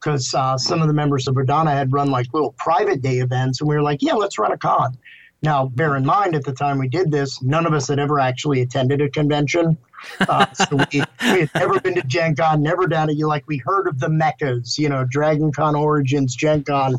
[0.01, 3.61] Because uh, some of the members of Bodhana had run like little private day events,
[3.61, 4.97] and we were like, yeah, let's run a con.
[5.43, 8.19] Now, bear in mind, at the time we did this, none of us had ever
[8.19, 9.79] actually attended a convention.
[10.21, 13.17] Uh, so we, we, had never been to Gen Con, never done it.
[13.17, 16.97] You like we heard of the meccas, you know, Dragon Con Origins, Gen Con,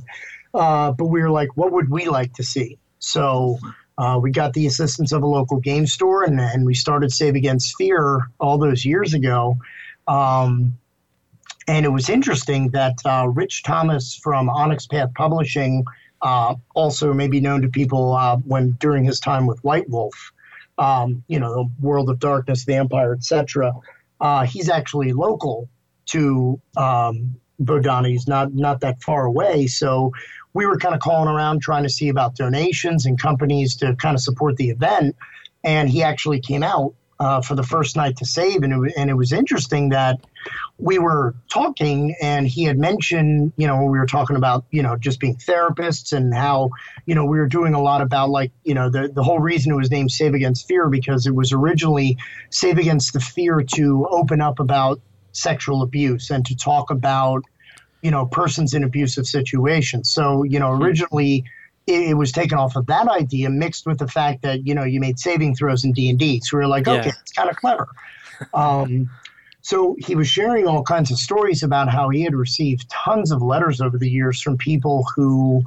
[0.54, 2.78] uh, but we were like, what would we like to see?
[3.00, 3.60] So
[3.98, 7.36] uh, we got the assistance of a local game store, and, and we started Save
[7.36, 9.58] Against Fear all those years ago.
[10.08, 10.79] Um,
[11.70, 15.86] and it was interesting that uh, Rich Thomas from Onyx Path Publishing,
[16.20, 20.32] uh, also maybe known to people uh, when during his time with White Wolf,
[20.80, 23.72] um, you know, the World of Darkness, the Empire, etc.
[24.20, 25.70] Uh, he's actually local
[26.08, 28.10] to um, Bodhana.
[28.10, 30.12] He's not not that far away, so
[30.56, 34.16] we were kind of calling around trying to see about donations and companies to kind
[34.16, 35.16] of support the event.
[35.64, 38.64] And he actually came out uh, for the first night to save.
[38.64, 40.20] And it, and it was interesting that
[40.78, 44.96] we were talking and he had mentioned, you know, we were talking about, you know,
[44.96, 46.70] just being therapists and how,
[47.06, 49.72] you know, we were doing a lot about like, you know, the, the whole reason
[49.72, 52.18] it was named Save Against Fear because it was originally
[52.50, 57.44] Save Against the Fear to open up about sexual abuse and to talk about
[58.02, 60.12] you know, persons in abusive situations.
[60.12, 61.44] So, you know, originally
[61.88, 65.00] it, was taken off of that idea mixed with the fact that, you know, you
[65.00, 66.42] made saving throws in D&D.
[66.42, 66.94] So we were like, yeah.
[66.94, 67.88] okay, it's kind of clever.
[68.54, 69.10] Um,
[69.70, 73.44] so he was sharing all kinds of stories about how he had received tons of
[73.44, 75.62] letters over the years from people who,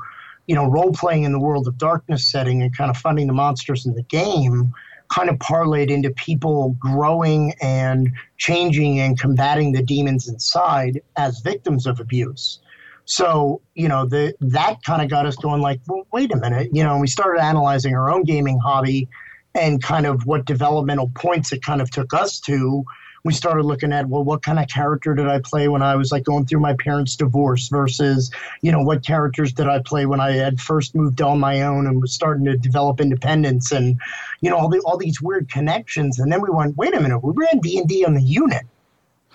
[0.48, 3.32] you know, role playing in the world of darkness setting and kind of funding the
[3.32, 4.74] monsters in the game
[5.14, 11.86] kind of parlayed into people growing and changing and combating the demons inside as victims
[11.86, 12.58] of abuse.
[13.04, 16.70] So, you know, the that kind of got us going like, well, wait a minute,
[16.72, 19.08] you know, we started analyzing our own gaming hobby
[19.54, 22.84] and kind of what developmental points it kind of took us to
[23.24, 26.10] we started looking at well what kind of character did i play when i was
[26.10, 28.30] like going through my parents divorce versus
[28.62, 31.86] you know what characters did i play when i had first moved on my own
[31.86, 34.00] and was starting to develop independence and
[34.40, 36.18] you know all, the, all these weird connections.
[36.18, 38.64] And then we went wait a minute we ran d&d on the unit.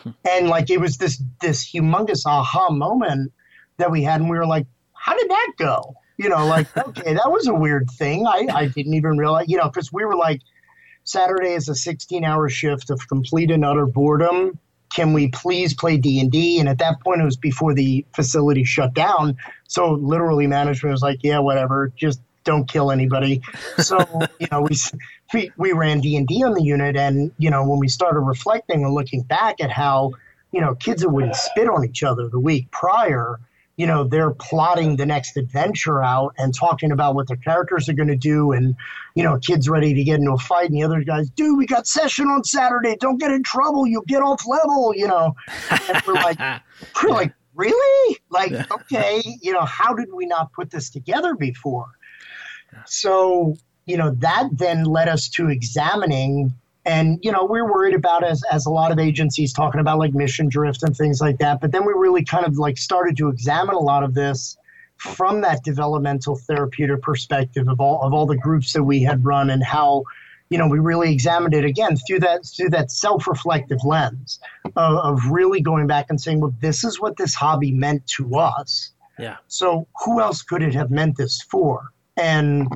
[0.03, 0.11] Hmm.
[0.29, 3.31] and like it was this this humongous aha moment
[3.77, 5.95] that we had and we were like how did that go?
[6.17, 8.27] You know like okay that was a weird thing.
[8.27, 10.41] I, I didn't even realize you know because we were like
[11.07, 14.59] Saturday is a 16 hour shift of complete and utter boredom.
[14.93, 16.59] Can we please play D and D?
[16.59, 19.37] And at that point, it was before the facility shut down.
[19.69, 23.41] So literally, management was like, "Yeah, whatever, just don't kill anybody."
[23.77, 23.97] So
[24.39, 24.75] you know, we
[25.33, 28.19] we, we ran D and D on the unit, and you know, when we started
[28.19, 30.11] reflecting and looking back at how
[30.51, 33.39] you know kids that wouldn't spit on each other the week prior
[33.77, 37.93] you know they're plotting the next adventure out and talking about what their characters are
[37.93, 38.75] going to do and
[39.15, 41.65] you know kids ready to get into a fight and the other guys dude we
[41.65, 42.97] got session on saturday.
[42.99, 43.87] Don't get in trouble.
[43.87, 45.35] You'll get off level you know?
[45.71, 46.39] And we're like
[47.03, 48.17] we're like really?
[48.29, 51.91] Like okay you know how did we not put this together before?
[52.85, 56.53] So you know that then led us to examining
[56.87, 60.13] and you know we're worried about as as a lot of agencies talking about like
[60.13, 63.27] mission drift and things like that but then we really kind of like started to
[63.27, 64.57] examine a lot of this
[64.97, 69.49] from that developmental therapeutic perspective of all of all the groups that we had run
[69.49, 70.03] and how
[70.49, 74.39] you know, we really examined it again through that through that self-reflective lens
[74.75, 78.37] of, of really going back and saying, well, this is what this hobby meant to
[78.37, 78.91] us.
[79.19, 79.37] Yeah.
[79.47, 81.91] So who else could it have meant this for?
[82.15, 82.67] And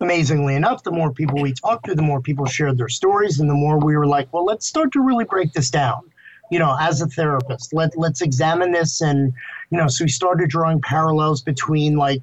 [0.00, 3.48] amazingly enough, the more people we talked to, the more people shared their stories, and
[3.48, 6.00] the more we were like, well, let's start to really break this down.
[6.50, 9.32] You know, as a therapist, let let's examine this, and
[9.70, 12.22] you know, so we started drawing parallels between like,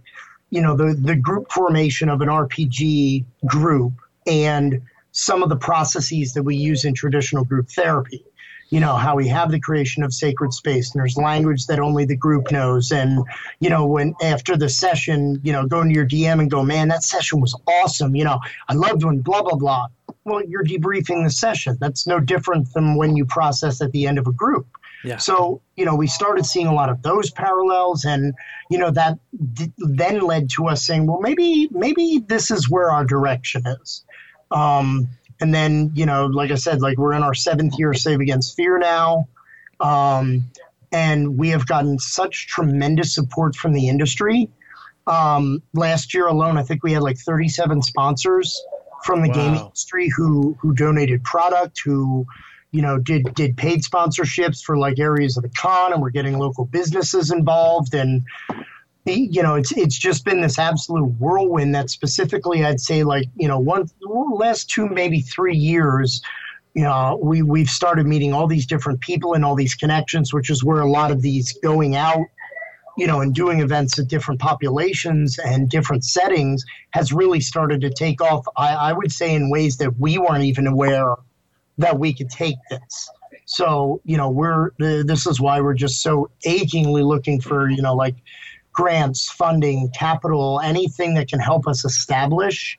[0.49, 3.93] you know, the the group formation of an RPG group
[4.25, 8.23] and some of the processes that we use in traditional group therapy.
[8.69, 12.05] You know, how we have the creation of sacred space and there's language that only
[12.05, 12.91] the group knows.
[12.91, 13.23] And,
[13.59, 16.89] you know, when after the session, you know, go to your DM and go, man,
[16.89, 18.15] that session was awesome.
[18.15, 19.87] You know, I loved when blah, blah, blah.
[20.25, 21.77] Well, you're debriefing the session.
[21.79, 24.67] That's no different than when you process at the end of a group.
[25.03, 25.17] Yeah.
[25.17, 28.33] So, you know, we started seeing a lot of those parallels and,
[28.69, 29.19] you know, that
[29.53, 34.03] d- then led to us saying, well, maybe, maybe this is where our direction is.
[34.51, 35.07] Um,
[35.39, 38.19] and then, you know, like I said, like we're in our seventh year of Save
[38.19, 39.27] Against Fear now.
[39.79, 40.45] Um,
[40.91, 44.49] and we have gotten such tremendous support from the industry.
[45.05, 48.61] Um, last year alone, I think we had like 37 sponsors
[49.03, 49.33] from the wow.
[49.33, 52.25] gaming industry who who donated product, who
[52.71, 56.37] you know did did paid sponsorships for like areas of the con, and we're getting
[56.37, 57.93] local businesses involved.
[57.93, 58.25] And
[59.15, 63.47] you know, it's it's just been this absolute whirlwind that specifically I'd say like, you
[63.47, 66.21] know, one last two, maybe three years,
[66.73, 70.49] you know, we, we've started meeting all these different people and all these connections, which
[70.49, 72.25] is where a lot of these going out,
[72.97, 77.89] you know, and doing events at different populations and different settings has really started to
[77.89, 78.45] take off.
[78.57, 81.15] I, I would say in ways that we weren't even aware
[81.77, 83.09] that we could take this.
[83.45, 87.95] So, you know, we're, this is why we're just so achingly looking for, you know,
[87.95, 88.15] like,
[88.77, 92.77] grants, funding, capital, anything that can help us establish,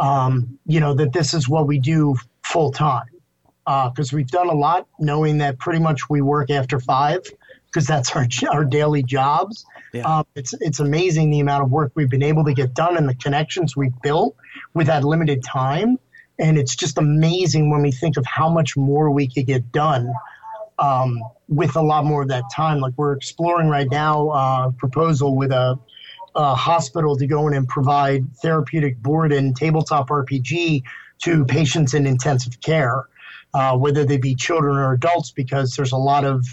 [0.00, 3.06] um, you know, that this is what we do full time.
[3.64, 7.20] Because uh, we've done a lot, knowing that pretty much we work after five,
[7.66, 9.64] because that's our our daily jobs.
[9.92, 10.02] Yeah.
[10.02, 13.08] Um, it's it's amazing the amount of work we've been able to get done and
[13.08, 14.34] the connections we've built
[14.74, 15.98] with that limited time.
[16.40, 20.12] And it's just amazing when we think of how much more we could get done
[20.78, 22.80] um, with a lot more of that time.
[22.80, 25.78] Like we're exploring right now uh, a proposal with a,
[26.34, 30.82] a, hospital to go in and provide therapeutic board and tabletop RPG
[31.22, 33.08] to patients in intensive care,
[33.54, 36.46] uh, whether they be children or adults, because there's a lot of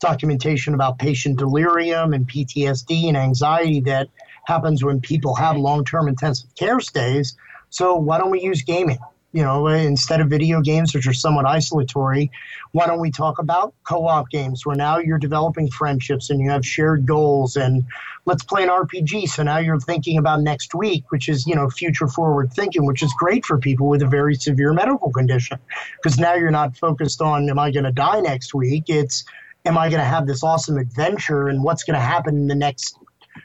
[0.00, 4.08] documentation about patient delirium and PTSD and anxiety that
[4.44, 7.36] happens when people have long-term intensive care stays.
[7.70, 8.98] So why don't we use gaming?
[9.34, 12.30] You know, instead of video games, which are somewhat isolatory,
[12.70, 16.50] why don't we talk about co op games where now you're developing friendships and you
[16.50, 17.84] have shared goals and
[18.26, 19.28] let's play an RPG.
[19.28, 23.02] So now you're thinking about next week, which is, you know, future forward thinking, which
[23.02, 25.58] is great for people with a very severe medical condition
[25.96, 28.84] because now you're not focused on, am I going to die next week?
[28.86, 29.24] It's,
[29.64, 32.54] am I going to have this awesome adventure and what's going to happen in the
[32.54, 33.00] next,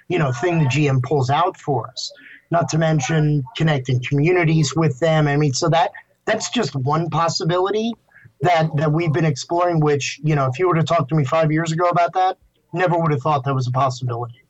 [0.08, 2.12] you know, thing the GM pulls out for us
[2.52, 5.28] not to mention connecting communities with them.
[5.28, 5.92] I mean, so that
[6.26, 7.94] that's just one possibility
[8.42, 9.80] that that we've been exploring.
[9.80, 12.38] Which you know, if you were to talk to me five years ago about that,
[12.74, 14.36] never would have thought that was a possibility.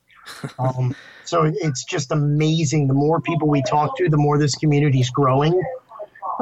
[0.60, 2.88] Um, so it's just amazing.
[2.88, 5.60] The more people we talk to, the more this community is growing,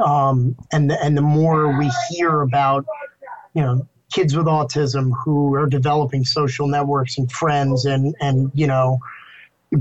[0.04, 2.84] um, and the, and the more we hear about,
[3.54, 8.66] you know, kids with autism who are developing social networks and friends, and and you
[8.66, 8.98] know,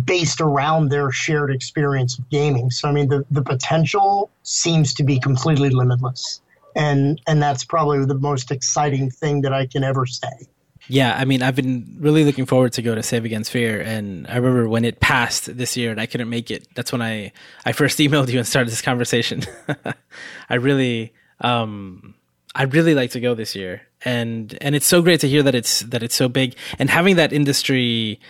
[0.04, 2.70] based around their shared experience of gaming.
[2.72, 6.42] So I mean the, the potential seems to be completely limitless.
[6.76, 10.48] And and that's probably the most exciting thing that I can ever say.
[10.90, 14.26] Yeah, I mean, I've been really looking forward to go to Save Against Fear, and
[14.28, 16.68] I remember when it passed this year and I couldn't make it.
[16.76, 17.34] That's when I
[17.66, 19.44] I first emailed you and started this conversation.
[20.50, 22.16] I really, um,
[22.56, 25.56] I'd really like to go this year, and and it's so great to hear that
[25.56, 28.22] it's that it's so big, and having that industry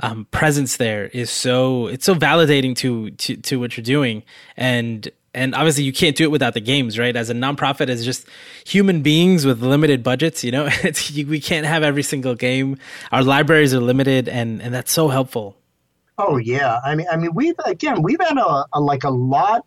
[0.00, 4.22] um, presence there is so it's so validating to, to to what you're doing.
[4.56, 7.16] And and obviously you can't do it without the games right?
[7.16, 8.26] As a nonprofit as just
[8.66, 10.68] human beings with limited budgets you know
[11.14, 12.78] we can't have every single game.
[13.12, 15.56] Our libraries are limited and and that's so helpful.
[16.18, 16.80] Oh yeah.
[16.84, 19.64] I mean i mean we've again we've had a, a like a lot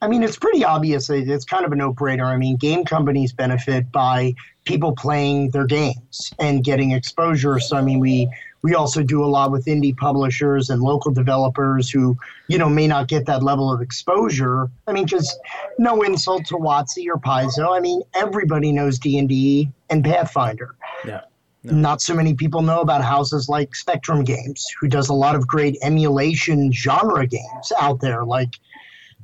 [0.00, 2.24] i mean it's pretty obvious it's kind of a no-brainer.
[2.24, 7.58] I mean game companies benefit by people playing their games and getting exposure.
[7.58, 8.30] So i mean we
[8.62, 12.16] we also do a lot with indie publishers and local developers who,
[12.48, 14.70] you know, may not get that level of exposure.
[14.86, 15.38] I mean, because
[15.78, 17.76] no insult to WotC or Paizo.
[17.76, 20.74] I mean, everybody knows D and D and Pathfinder.
[21.04, 21.22] Yeah.
[21.64, 21.72] No.
[21.74, 25.46] Not so many people know about houses like Spectrum Games, who does a lot of
[25.46, 28.54] great emulation genre games out there, like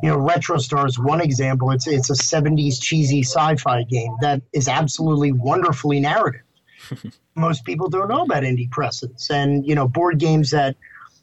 [0.02, 1.70] you know, RetroStar is one example.
[1.70, 6.42] It's it's a '70s cheesy sci-fi game that is absolutely wonderfully narrative.
[7.34, 10.76] Most people don't know about indie presses, and you know, board games that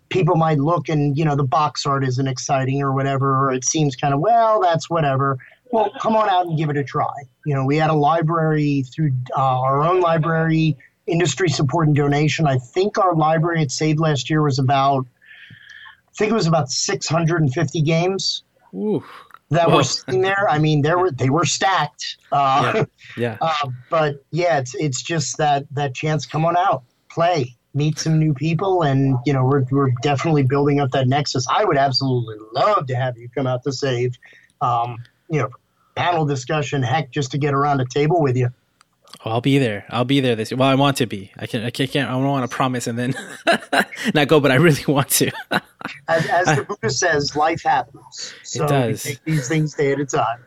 [0.10, 3.64] people might look and you know the box art isn't exciting or whatever, or it
[3.64, 5.38] seems kind of well, that's whatever.
[5.72, 7.14] Well, come on out and give it a try.
[7.46, 12.46] You know, we had a library through uh, our own library, industry support and donation.
[12.46, 15.06] I think our library at Save last year was about,
[15.50, 18.44] I think it was about 650 games.
[18.74, 19.04] Ooh.
[19.52, 19.78] That Whoa.
[19.78, 20.48] were sitting there.
[20.50, 22.18] I mean, there were they were stacked.
[22.32, 22.86] Uh, yeah.
[23.18, 23.38] yeah.
[23.42, 26.26] Uh, but yeah, it's it's just that that chance.
[26.26, 30.80] Come on out, play, meet some new people, and you know we're we're definitely building
[30.80, 31.46] up that nexus.
[31.54, 34.18] I would absolutely love to have you come out to save.
[34.62, 35.50] Um, you know,
[35.96, 38.50] panel discussion, heck, just to get around a table with you.
[39.26, 39.86] Oh, I'll be there.
[39.90, 40.58] I'll be there this year.
[40.58, 41.32] Well, I want to be.
[41.38, 41.64] I can.
[41.64, 42.10] I can't.
[42.10, 43.14] I don't want to promise and then
[44.14, 45.32] not go, but I really want to.
[46.08, 48.34] as, as, the Buddha says, life happens.
[48.44, 49.04] So it does.
[49.04, 50.44] take these things day at a time.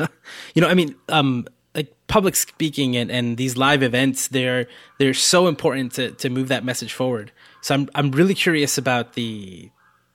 [0.54, 4.66] you know, I mean, um, like public speaking and, and these live events, they're
[4.98, 7.32] they're so important to to move that message forward.
[7.60, 9.70] So I'm I'm really curious about the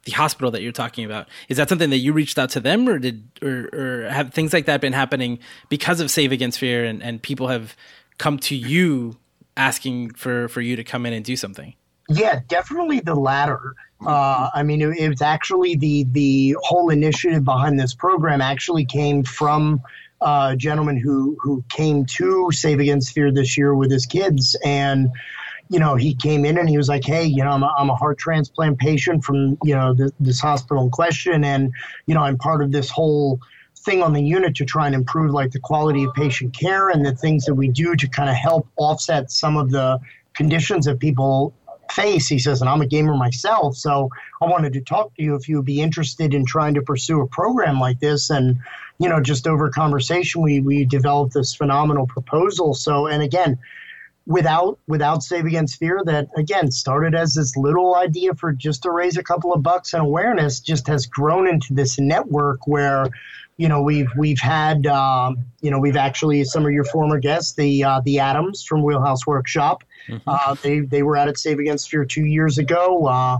[0.05, 1.27] the hospital that you're talking about.
[1.49, 4.53] Is that something that you reached out to them, or did or, or have things
[4.53, 5.39] like that been happening
[5.69, 7.75] because of Save Against Fear, and, and people have
[8.17, 9.17] come to you
[9.55, 11.73] asking for for you to come in and do something?
[12.09, 13.75] Yeah, definitely the latter.
[14.05, 18.83] Uh, I mean, it, it, was actually the the whole initiative behind this program actually
[18.85, 19.81] came from
[20.19, 24.57] uh, a gentleman who who came to Save Against Fear this year with his kids
[24.65, 25.09] and
[25.73, 27.89] you know, he came in and he was like, "Hey, you know, I'm a, I'm
[27.89, 31.71] a heart transplant patient from you know this, this hospital in question, and
[32.05, 33.39] you know, I'm part of this whole."
[33.85, 37.05] thing on the unit to try and improve like the quality of patient care and
[37.05, 39.99] the things that we do to kind of help offset some of the
[40.35, 41.53] conditions that people
[41.91, 42.29] face.
[42.29, 44.07] He says, and I'm a gamer myself, so
[44.41, 47.19] I wanted to talk to you if you would be interested in trying to pursue
[47.19, 48.29] a program like this.
[48.29, 48.59] And
[48.99, 52.73] you know, just over conversation, we we developed this phenomenal proposal.
[52.73, 53.59] So, and again,
[54.25, 58.91] without without Save Against Fear that again started as this little idea for just to
[58.91, 63.09] raise a couple of bucks and awareness just has grown into this network where
[63.57, 67.53] you know we've we've had um, you know we've actually some of your former guests
[67.53, 70.27] the uh, the Adams from Wheelhouse Workshop mm-hmm.
[70.27, 73.05] uh, they they were at it Save Against Fear two years ago.
[73.05, 73.39] Uh,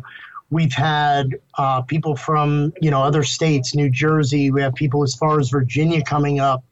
[0.49, 4.51] we've had uh, people from you know other states, New Jersey.
[4.51, 6.63] We have people as far as Virginia coming up.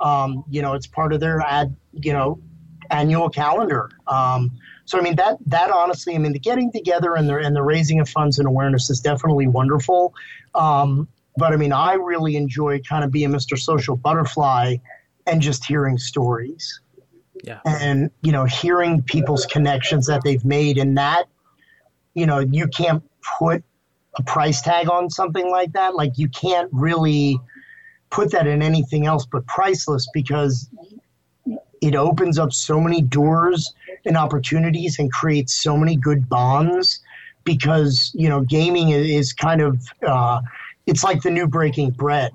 [0.00, 1.74] Um, you know, it's part of their ad.
[1.92, 2.40] You know,
[2.90, 3.90] annual calendar.
[4.06, 4.52] Um,
[4.84, 7.62] so I mean that that honestly, I mean the getting together and the and the
[7.62, 10.14] raising of funds and awareness is definitely wonderful.
[10.54, 13.58] Um, but I mean I really enjoy kind of being Mr.
[13.58, 14.76] Social Butterfly
[15.26, 16.80] and just hearing stories.
[17.44, 17.60] Yeah.
[17.64, 21.24] And you know hearing people's connections that they've made and that
[22.14, 23.02] you know you can't
[23.38, 23.62] put
[24.16, 25.94] a price tag on something like that.
[25.94, 27.38] Like you can't really
[28.10, 30.68] put that in anything else but priceless because
[31.80, 33.72] it opens up so many doors
[34.04, 37.00] and opportunities and creates so many good bonds
[37.44, 40.40] because you know gaming is kind of uh,
[40.86, 42.32] it's like the new breaking bread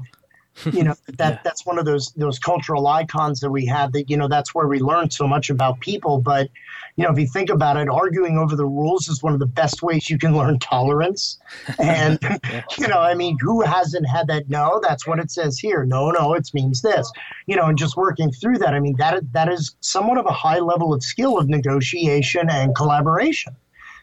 [0.72, 1.40] you know that yeah.
[1.44, 4.68] that's one of those those cultural icons that we have that you know that's where
[4.68, 6.20] we learn so much about people.
[6.20, 6.50] But
[6.96, 9.48] you know if you think about it arguing over the rules is one of the
[9.48, 11.40] best ways you can learn tolerance.
[11.80, 12.64] And yeah.
[12.78, 14.50] you know i mean who hasn't had that?
[14.50, 15.86] No that's what it says here.
[15.86, 17.12] No no it means this.
[17.48, 20.34] You know and just working through that i mean that that is somewhat of a
[20.34, 23.56] high level of skill of negotiation and collaboration.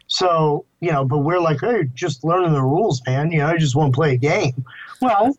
[0.09, 3.31] So you know but we're like hey just learning the rules man.
[3.31, 4.65] You know i just want to play a game.
[5.01, 5.37] Well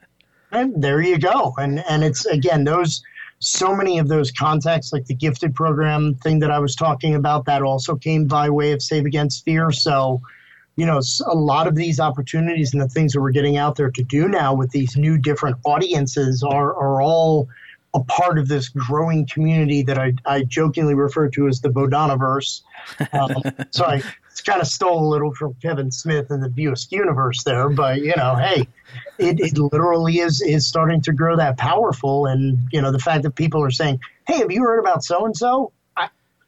[0.52, 1.54] and there you go.
[1.58, 3.04] And and it's again those
[3.42, 7.46] so many of those contacts, like the gifted program thing that I was talking about,
[7.46, 9.72] that also came by way of Save Against Fear.
[9.72, 10.22] So,
[10.76, 13.90] you know, a lot of these opportunities and the things that we're getting out there
[13.90, 17.50] to do now with these new different audiences are are all
[17.94, 22.62] a part of this growing community that I, I jokingly refer to as the Bodhanaverse.
[23.14, 24.02] Um, so I
[24.40, 28.14] kind of stole a little from Kevin Smith and the Askew universe there, but you
[28.16, 28.68] know, hey,
[29.18, 32.28] it, it literally is is starting to grow that powerful.
[32.28, 35.26] And you know, the fact that people are saying, "Hey, have you heard about so
[35.26, 35.72] and so?"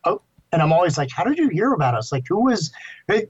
[0.06, 0.22] Oh,
[0.52, 2.12] and I'm always like, "How did you hear about us?
[2.12, 2.72] Like, who was?"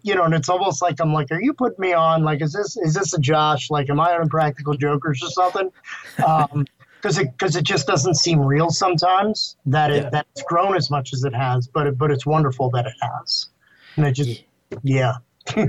[0.03, 2.23] You know, and it's almost like I'm like, "Are you putting me on?
[2.23, 3.69] Like, is this is this a Josh?
[3.71, 5.71] Like, am I on Practical Jokers or something?"
[6.25, 6.65] Um,
[7.03, 10.09] because it because it just doesn't seem real sometimes that it yeah.
[10.09, 12.93] that it's grown as much as it has, but it, but it's wonderful that it
[13.01, 13.49] has,
[13.95, 14.43] and it just
[14.83, 15.15] yeah.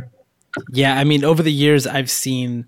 [0.71, 2.67] yeah, I mean, over the years, I've seen.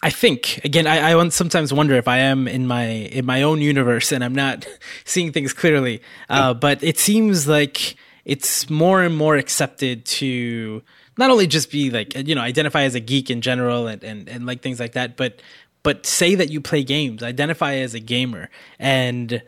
[0.00, 3.60] I think again, I, I sometimes wonder if I am in my in my own
[3.60, 4.64] universe and I'm not
[5.04, 6.02] seeing things clearly.
[6.28, 10.82] Uh, but it seems like it's more and more accepted to
[11.16, 14.28] not only just be like you know identify as a geek in general and and,
[14.28, 15.42] and like things like that, but
[15.82, 18.50] but say that you play games, identify as a gamer.
[18.78, 19.42] And,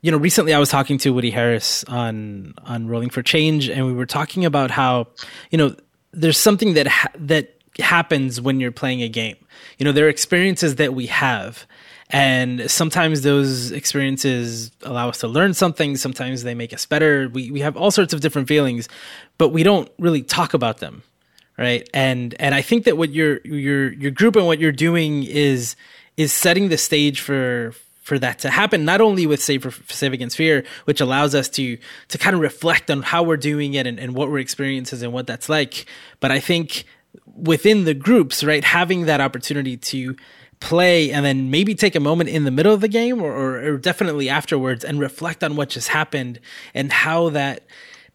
[0.00, 3.86] you know, recently I was talking to Woody Harris on, on Rolling for Change, and
[3.86, 5.08] we were talking about how,
[5.50, 5.74] you know,
[6.12, 9.36] there's something that, ha- that happens when you're playing a game.
[9.78, 11.66] You know, there are experiences that we have.
[12.10, 15.96] And sometimes those experiences allow us to learn something.
[15.96, 17.28] Sometimes they make us better.
[17.28, 18.88] We, we have all sorts of different feelings,
[19.36, 21.02] but we don't really talk about them
[21.58, 21.88] right?
[21.92, 25.76] And and I think that what your your your group and what you're doing is
[26.16, 27.74] is setting the stage for
[28.08, 31.76] for that to happen not only with save for against fear which allows us to
[32.08, 35.12] to kind of reflect on how we're doing it and, and what we're experiencing and
[35.12, 35.84] what that's like.
[36.18, 36.84] But i think
[37.26, 40.16] within the groups right having that opportunity to
[40.58, 43.74] play and then maybe take a moment in the middle of the game or, or,
[43.74, 46.40] or definitely afterwards and reflect on what just happened
[46.74, 47.64] and how that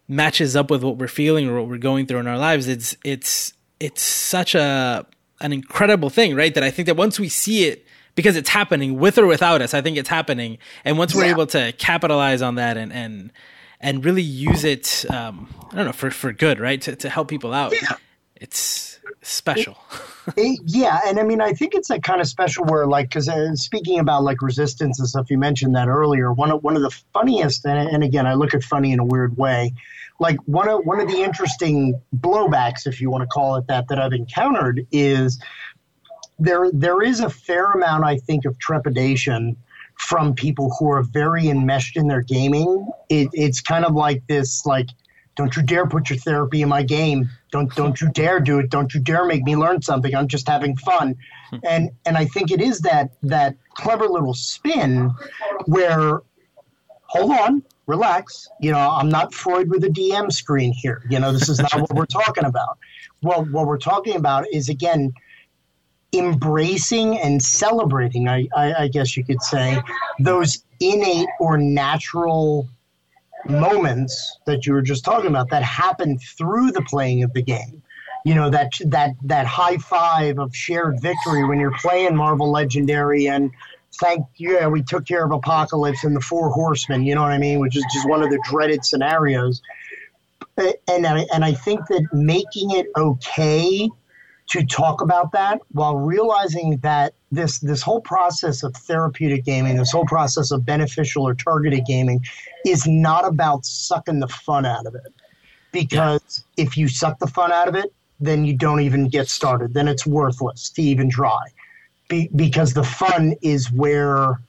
[0.08, 2.98] matches up with what we're feeling or what we're going through in our lives it's
[3.06, 5.06] it's it's such a
[5.40, 7.86] an incredible thing right that i think that once we see it
[8.16, 9.74] because it's happening with or without us.
[9.74, 10.58] I think it's happening.
[10.86, 11.32] And once we're yeah.
[11.32, 13.32] able to capitalize on that and and
[13.80, 16.82] and really use it um i don't know for for good right?
[16.82, 17.74] To, to help people out.
[17.74, 17.98] Yeah.
[18.36, 19.78] it's special.
[20.28, 21.00] It, it, yeah.
[21.06, 24.00] And i mean i think it's that kind of special where like because uh, speaking
[24.00, 26.32] about like resistance and stuff you mentioned that earlier.
[26.32, 29.06] One of one of the funniest and, and again i look at funny in a
[29.06, 29.74] weird way.
[30.20, 33.88] Like one of one of the interesting blowbacks, if you want to call it that,
[33.90, 35.40] that I've encountered is
[36.40, 39.56] there there is a fair amount, I think, of trepidation
[39.98, 42.88] from people who are very enmeshed in their gaming.
[43.10, 44.88] It, it's kind of like this, like,
[45.36, 47.30] don't you dare put your therapy in my game.
[47.52, 48.70] Don't don't you dare do it.
[48.70, 50.16] Don't you dare make me learn something.
[50.16, 51.16] I'm just having fun.
[51.64, 55.12] And and I think it is that that clever little spin
[55.66, 56.22] where
[57.08, 58.48] hold on, relax.
[58.60, 61.04] You know, I'm not Freud with a DM screen here.
[61.10, 62.78] You know, this is not what we're talking about.
[63.24, 65.14] Well, what we're talking about is again
[66.14, 68.28] embracing and celebrating.
[68.28, 69.82] I, I, I guess you could say
[70.20, 72.68] those innate or natural
[73.46, 77.82] moments that you were just talking about that happen through the playing of the game.
[78.26, 83.28] You know that that that high five of shared victory when you're playing Marvel Legendary
[83.28, 83.52] and
[84.00, 87.04] thank yeah, we took care of Apocalypse and the Four Horsemen.
[87.04, 87.60] You know what I mean?
[87.60, 89.62] Which is just one of the dreaded scenarios.
[90.88, 93.90] And I, and I think that making it okay
[94.50, 99.92] to talk about that while realizing that this this whole process of therapeutic gaming, this
[99.92, 102.24] whole process of beneficial or targeted gaming,
[102.66, 105.14] is not about sucking the fun out of it.
[105.72, 106.66] Because yeah.
[106.66, 109.74] if you suck the fun out of it, then you don't even get started.
[109.74, 111.42] Then it's worthless to even try
[112.14, 114.40] be, because the fun is where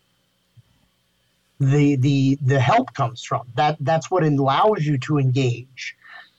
[1.60, 3.42] the the the help comes from.
[3.56, 5.96] That that's what allows you to engage.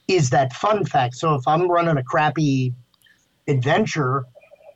[0.08, 1.16] Is that fun fact?
[1.16, 2.74] So if I'm running a crappy
[3.48, 4.26] adventure,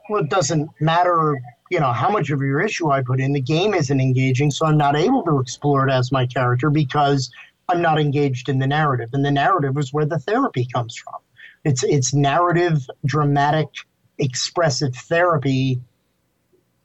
[0.09, 1.39] well, it doesn't matter.
[1.69, 3.33] You know how much of your issue I put in.
[3.33, 7.31] The game isn't engaging, so I'm not able to explore it as my character because
[7.67, 9.09] I'm not engaged in the narrative.
[9.13, 11.15] And the narrative is where the therapy comes from.
[11.63, 13.67] It's it's narrative, dramatic,
[14.17, 15.79] expressive therapy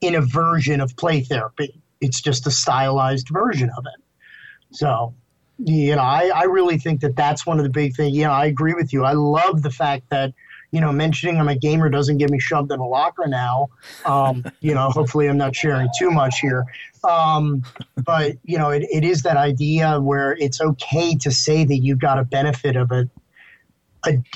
[0.00, 1.80] in a version of play therapy.
[2.00, 4.76] It's just a stylized version of it.
[4.76, 5.14] So,
[5.58, 8.14] you know, I, I really think that that's one of the big things.
[8.14, 9.04] You know, I agree with you.
[9.04, 10.34] I love the fact that,
[10.74, 13.68] you know, mentioning I'm a gamer doesn't get me shoved in a locker now.
[14.04, 16.64] Um, you know, hopefully I'm not sharing too much here.
[17.04, 17.62] Um,
[17.96, 21.96] but, you know, it, it is that idea where it's okay to say that you
[21.96, 23.08] got a benefit of it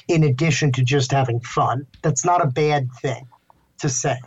[0.07, 1.87] in addition to just having fun.
[2.03, 3.27] That's not a bad thing
[3.79, 4.19] to say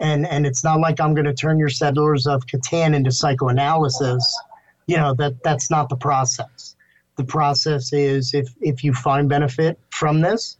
[0.00, 4.42] and and it's not like I'm going to turn your settlers of Catan into psychoanalysis.
[4.86, 6.76] You know that that's not the process.
[7.16, 10.56] The process is if if you find benefit from this,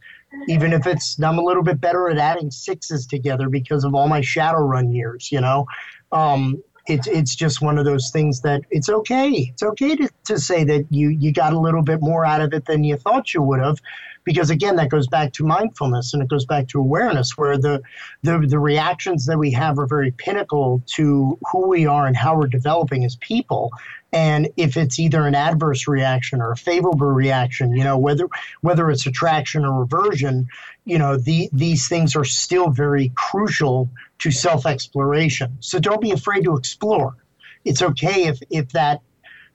[0.47, 4.07] even if it's I'm a little bit better at adding sixes together because of all
[4.07, 5.31] my Shadowrun years.
[5.31, 5.65] You know,
[6.11, 9.51] um, it's it's just one of those things that it's okay.
[9.51, 12.53] It's okay to, to say that you you got a little bit more out of
[12.53, 13.79] it than you thought you would have,
[14.25, 17.81] because again that goes back to mindfulness and it goes back to awareness where the
[18.23, 22.37] the, the reactions that we have are very pinnacle to who we are and how
[22.37, 23.71] we're developing as people
[24.11, 28.27] and if it's either an adverse reaction or a favorable reaction you know whether
[28.61, 30.47] whether it's attraction or reversion
[30.85, 36.11] you know the, these things are still very crucial to self exploration so don't be
[36.11, 37.15] afraid to explore
[37.63, 39.01] it's okay if if that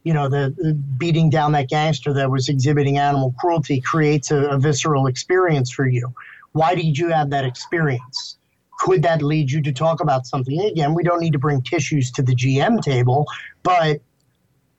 [0.02, 4.36] you know, the, the, beating down that gangster that was exhibiting animal cruelty creates a,
[4.36, 6.14] a visceral experience for you.
[6.52, 8.36] Why did you have that experience?
[8.80, 10.58] Could that lead you to talk about something?
[10.60, 13.26] Again, we don't need to bring tissues to the GM table,
[13.62, 14.00] but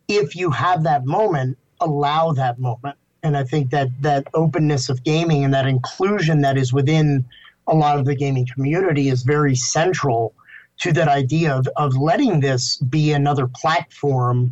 [0.08, 2.98] if you have that moment, allow that moment.
[3.24, 7.26] And I think that that openness of gaming and that inclusion that is within
[7.68, 10.34] a lot of the gaming community is very central
[10.80, 14.52] to that idea of, of letting this be another platform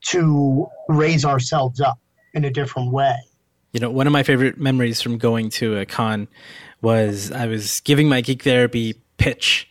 [0.00, 1.98] to raise ourselves up
[2.34, 3.16] in a different way.
[3.72, 6.26] You know, one of my favorite memories from going to a con
[6.80, 9.68] was I was giving my geek therapy pitch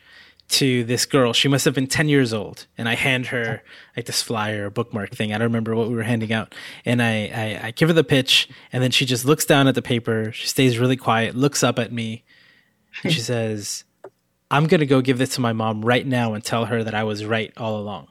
[0.50, 1.34] to this girl.
[1.34, 2.68] She must have been 10 years old.
[2.78, 3.62] And I hand her
[3.95, 5.34] like this flyer or bookmark thing.
[5.34, 6.56] I don't remember what we were handing out.
[6.86, 8.50] And I, I, I, give her the pitch.
[8.72, 10.32] And then she just looks down at the paper.
[10.32, 12.24] She stays really quiet, looks up at me.
[13.04, 13.84] And she says,
[14.50, 16.95] I'm going to go give this to my mom right now and tell her that
[16.95, 18.08] I was right all along.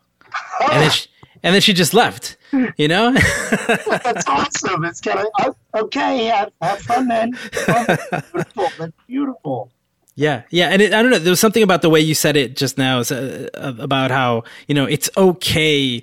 [0.61, 1.09] And then she,
[1.43, 2.37] and then she just left.
[2.77, 3.13] You know,
[3.67, 4.85] that's awesome.
[4.85, 6.25] It's kind of oh, okay.
[6.27, 7.39] Have, have fun then.
[7.69, 7.85] Oh,
[8.33, 8.69] beautiful.
[8.79, 9.71] That's beautiful.
[10.19, 11.19] Yeah, yeah, and it, I don't know.
[11.19, 14.75] There was something about the way you said it just now uh, about how you
[14.75, 16.03] know it's okay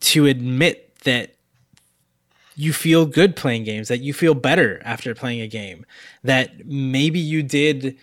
[0.00, 1.36] to admit that
[2.56, 5.86] you feel good playing games, that you feel better after playing a game,
[6.24, 7.96] that maybe you did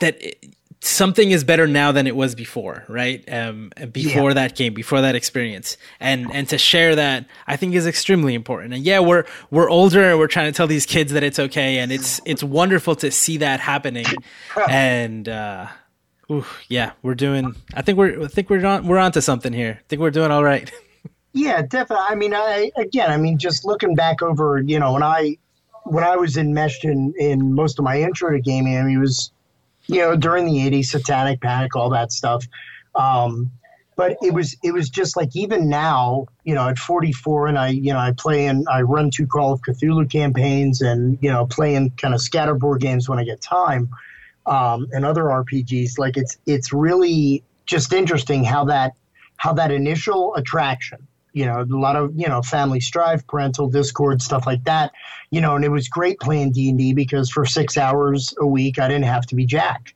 [0.00, 0.22] that.
[0.22, 3.22] It, something is better now than it was before, right?
[3.32, 4.34] Um, before yeah.
[4.34, 8.74] that game, before that experience, and and to share that, I think is extremely important.
[8.74, 11.78] And yeah, we're we're older and we're trying to tell these kids that it's okay,
[11.78, 14.06] and it's it's wonderful to see that happening.
[14.68, 15.66] and uh,
[16.30, 17.54] ooh, yeah, we're doing.
[17.74, 19.78] I think we're I think we're on we're onto something here.
[19.80, 20.70] I think we're doing all right.
[21.32, 22.06] yeah, definitely.
[22.08, 25.36] I mean, I again, I mean, just looking back over, you know, when I
[25.84, 29.00] when I was enmeshed in in most of my intro to gaming, I mean, it
[29.00, 29.30] was
[29.90, 32.46] you know, during the 80s, Satanic Panic, all that stuff.
[32.94, 33.50] Um,
[33.96, 37.68] but it was it was just like even now, you know, at 44, and I
[37.68, 41.44] you know I play and I run two Call of Cthulhu campaigns, and you know,
[41.44, 43.90] playing kind of scatterboard games when I get time,
[44.46, 45.98] um, and other RPGs.
[45.98, 48.92] Like it's it's really just interesting how that
[49.36, 54.22] how that initial attraction you know, a lot of, you know, family strife, parental discord,
[54.22, 54.92] stuff like that,
[55.30, 58.88] you know, and it was great playing D&D because for six hours a week, I
[58.88, 59.94] didn't have to be Jack,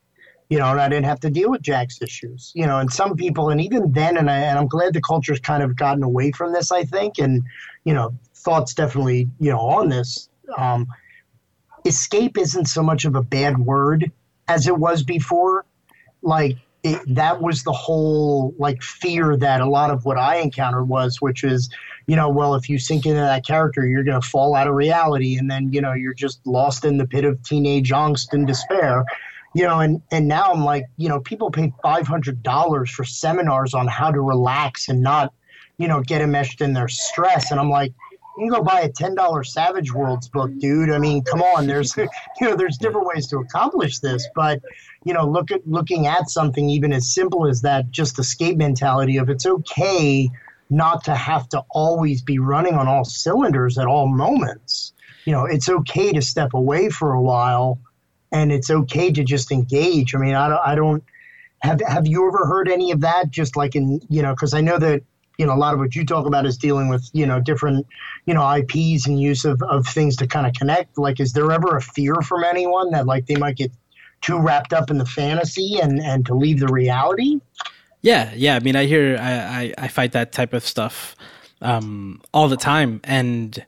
[0.48, 3.16] you know, and I didn't have to deal with Jack's issues, you know, and some
[3.16, 6.32] people, and even then, and, I, and I'm glad the culture's kind of gotten away
[6.32, 7.42] from this, I think, and,
[7.84, 10.28] you know, thoughts definitely, you know, on this.
[10.56, 10.86] Um,
[11.84, 14.10] escape isn't so much of a bad word
[14.48, 15.64] as it was before.
[16.22, 20.84] Like, it, that was the whole like fear that a lot of what I encountered
[20.84, 21.70] was, which is,
[22.06, 24.74] you know, well, if you sink into that character, you're going to fall out of
[24.74, 28.46] reality, and then you know you're just lost in the pit of teenage angst and
[28.46, 29.02] despair,
[29.54, 29.80] you know.
[29.80, 33.88] And and now I'm like, you know, people pay five hundred dollars for seminars on
[33.88, 35.32] how to relax and not,
[35.78, 37.94] you know, get enmeshed in their stress, and I'm like,
[38.36, 40.90] you can go buy a ten dollar Savage Worlds book, dude.
[40.90, 42.08] I mean, come on, there's you
[42.42, 44.60] know, there's different ways to accomplish this, but
[45.04, 49.18] you know, look at looking at something even as simple as that, just escape mentality
[49.18, 50.30] of it's okay
[50.70, 54.92] not to have to always be running on all cylinders at all moments.
[55.26, 57.78] You know, it's okay to step away for a while,
[58.32, 60.14] and it's okay to just engage.
[60.14, 61.04] I mean, I don't, I don't
[61.60, 63.30] have have you ever heard any of that?
[63.30, 65.02] Just like in you know, because I know that
[65.38, 67.86] you know a lot of what you talk about is dealing with you know different
[68.26, 70.98] you know IPs and use of, of things to kind of connect.
[70.98, 73.72] Like, is there ever a fear from anyone that like they might get
[74.24, 77.40] too wrapped up in the fantasy and and to leave the reality.
[78.02, 78.56] Yeah, yeah.
[78.56, 81.14] I mean, I hear I I, I fight that type of stuff
[81.60, 83.64] um, all the time, and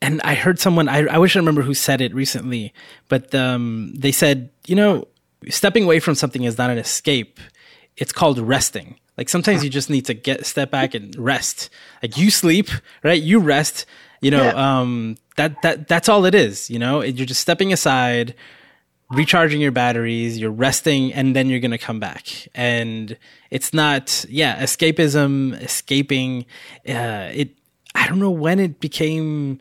[0.00, 2.72] and I heard someone I I wish I remember who said it recently,
[3.08, 5.06] but um, they said you know
[5.48, 7.38] stepping away from something is not an escape;
[7.96, 8.96] it's called resting.
[9.18, 11.68] Like sometimes you just need to get step back and rest.
[12.02, 12.70] Like you sleep,
[13.04, 13.20] right?
[13.20, 13.84] You rest.
[14.22, 14.80] You know, yeah.
[14.80, 16.70] um, that that that's all it is.
[16.70, 18.34] You know, you're just stepping aside
[19.10, 22.48] recharging your batteries, you're resting, and then you're going to come back.
[22.54, 23.16] And
[23.50, 26.46] it's not, yeah, escapism, escaping.
[26.88, 27.50] Uh, it,
[27.94, 29.58] I don't know when it became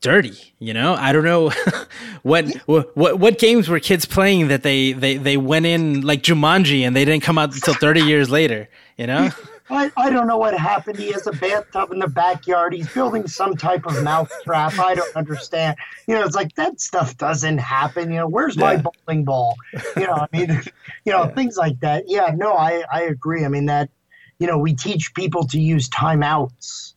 [0.00, 0.54] dirty.
[0.58, 1.50] You know, I don't know
[2.22, 6.82] what what what games were kids playing that they they they went in like Jumanji
[6.82, 8.68] and they didn't come out until thirty years later.
[8.96, 9.30] You know.
[9.70, 10.98] I, I don't know what happened.
[10.98, 12.72] He has a bathtub in the backyard.
[12.72, 14.78] He's building some type of mouth trap.
[14.78, 15.76] I don't understand.
[16.06, 18.10] You know, it's like that stuff doesn't happen.
[18.10, 18.62] You know, where's yeah.
[18.62, 19.56] my bowling ball?
[19.96, 20.50] You know, I mean,
[21.04, 21.34] you know, yeah.
[21.34, 22.04] things like that.
[22.06, 23.44] Yeah, no, I, I agree.
[23.44, 23.90] I mean, that,
[24.38, 26.94] you know, we teach people to use timeouts.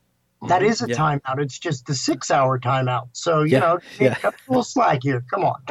[0.48, 0.86] That mm-hmm.
[0.86, 0.96] a yeah.
[0.96, 1.40] timeout.
[1.40, 3.10] It's just a six hour timeout.
[3.14, 4.18] So, you know, yeah.
[4.24, 5.24] a little slack here.
[5.30, 5.62] Come on.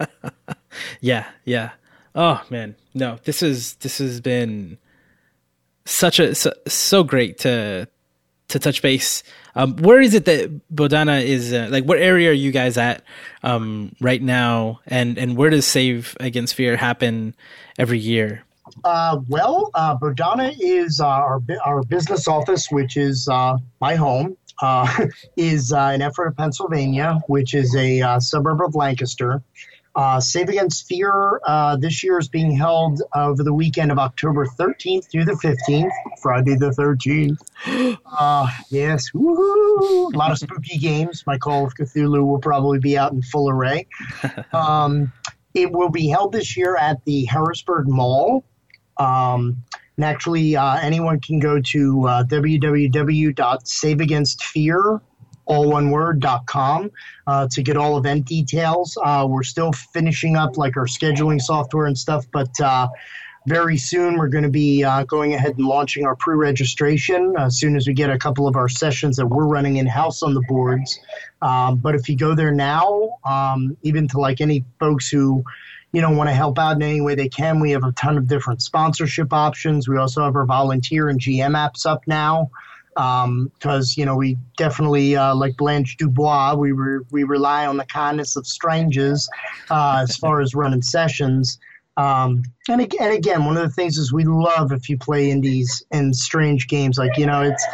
[1.00, 1.70] yeah, yeah.
[2.14, 2.74] Oh man.
[2.92, 4.78] No, this is this has been
[5.90, 7.88] such a so, so great to
[8.48, 9.22] to touch base.
[9.54, 11.52] Um, where is it that Bodhana is?
[11.52, 13.02] Uh, like, what area are you guys at
[13.42, 14.80] um, right now?
[14.86, 17.34] And and where does Save Against Fear happen
[17.78, 18.44] every year?
[18.84, 24.36] Uh, well, uh, Bodhana is uh, our our business office, which is uh, my home.
[24.62, 29.42] Uh, is in Ephrata, Pennsylvania, which is a suburb of Lancaster.
[29.96, 34.46] Uh, Save Against Fear uh, this year is being held over the weekend of October
[34.46, 35.90] 13th through the 15th,
[36.22, 37.98] Friday the 13th.
[38.06, 40.10] Uh, yes, woo-hoo!
[40.14, 41.24] a lot of spooky games.
[41.26, 43.86] My Call of Cthulhu will probably be out in full array.
[44.52, 45.12] Um,
[45.54, 48.44] it will be held this year at the Harrisburg Mall.
[48.96, 49.64] Um,
[49.96, 55.00] and actually, uh, anyone can go to uh, www.saveagainstfear,
[55.50, 56.90] all one word, dot com,
[57.26, 58.96] uh, to get all event details.
[59.02, 62.86] Uh, we're still finishing up like our scheduling software and stuff, but uh,
[63.46, 67.34] very soon we're going to be uh, going ahead and launching our pre-registration.
[67.38, 70.34] As soon as we get a couple of our sessions that we're running in-house on
[70.34, 71.00] the boards.
[71.42, 75.42] Um, but if you go there now um, even to like any folks who
[75.92, 78.16] you know want to help out in any way they can we have a ton
[78.18, 79.88] of different sponsorship options.
[79.88, 82.50] We also have our volunteer and gm apps up now
[83.00, 86.54] because um, you know we definitely uh, like Blanche Dubois.
[86.54, 86.72] We
[87.10, 89.28] we rely on the kindness of strangers
[89.70, 91.58] uh, as far as running sessions.
[91.96, 95.82] Um, and, and again, one of the things is we love if you play indies
[95.90, 96.98] and strange games.
[96.98, 97.64] Like you know, it's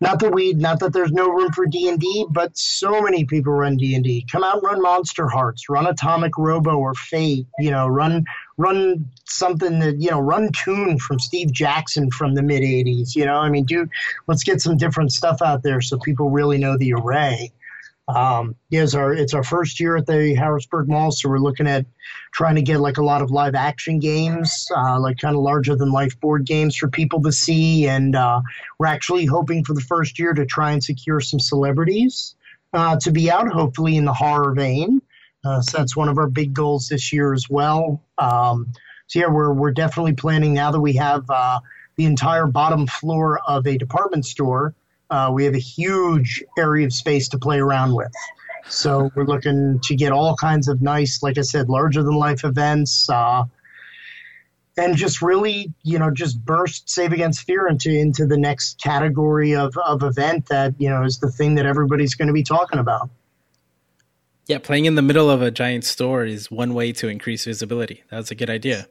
[0.00, 3.24] not that we, not that there's no room for D and D, but so many
[3.24, 4.26] people run D and D.
[4.30, 7.46] Come out, and run Monster Hearts, run Atomic Robo or Fate.
[7.58, 8.24] You know, run
[8.56, 13.14] run something that you know, run Toon from Steve Jackson from the mid '80s.
[13.14, 13.88] You know, I mean, do
[14.26, 17.52] let's get some different stuff out there so people really know the array.
[18.06, 18.54] Um,
[18.94, 21.86] our it's our first year at the Harrisburg Mall, so we're looking at
[22.32, 25.74] trying to get like a lot of live action games, uh, like kind of larger
[25.74, 28.42] than life board games for people to see, and uh,
[28.78, 32.34] we're actually hoping for the first year to try and secure some celebrities
[32.74, 35.00] uh, to be out, hopefully in the horror vein.
[35.44, 38.02] Uh, so that's one of our big goals this year as well.
[38.18, 38.72] Um,
[39.06, 41.60] so yeah, we're we're definitely planning now that we have uh,
[41.96, 44.74] the entire bottom floor of a department store
[45.10, 48.12] uh, we have a huge area of space to play around with.
[48.68, 52.44] So we're looking to get all kinds of nice, like I said, larger than life
[52.44, 53.44] events, uh,
[54.76, 59.54] and just really, you know, just burst Save Against Fear into into the next category
[59.54, 62.78] of of event that you know is the thing that everybody's going to be talking
[62.78, 63.10] about.
[64.46, 68.02] Yeah, playing in the middle of a giant store is one way to increase visibility.
[68.10, 68.86] That's a good idea.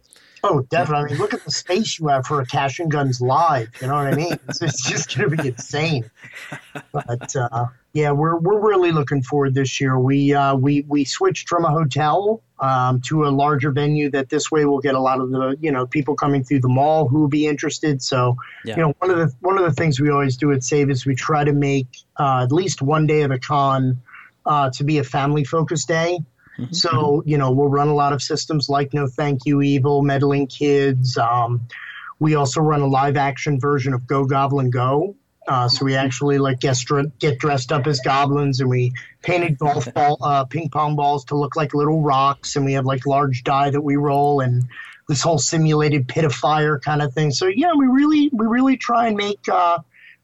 [0.46, 1.06] Oh, definitely.
[1.06, 3.70] I mean, look at the space you have for a cash and guns live.
[3.80, 4.38] You know what I mean?
[4.50, 6.10] It's, it's just going to be insane.
[6.92, 9.98] But uh, yeah, we're we're really looking forward this year.
[9.98, 14.10] We uh, we we switched from a hotel um, to a larger venue.
[14.10, 16.70] That this way we'll get a lot of the you know people coming through the
[16.70, 18.02] mall who will be interested.
[18.02, 18.36] So
[18.66, 18.76] yeah.
[18.76, 21.06] you know one of the one of the things we always do at Save is
[21.06, 21.88] we try to make
[22.20, 24.02] uh, at least one day of a con
[24.46, 26.20] uh, to be a family focused day.
[26.58, 26.74] Mm-hmm.
[26.74, 30.48] So, you know, we'll run a lot of systems like No Thank You Evil, Meddling
[30.48, 31.18] Kids.
[31.18, 31.68] Um,
[32.20, 35.16] we also run a live action version of Go Goblin Go.
[35.46, 36.78] Uh, so we actually like get,
[37.20, 41.36] get dressed up as goblins and we painted golf ball, uh, ping pong balls to
[41.36, 42.56] look like little rocks.
[42.56, 44.64] And we have like large die that we roll and
[45.10, 47.32] this whole simulated pit of fire kind of thing.
[47.32, 49.80] So yeah, we really, we really try and make uh,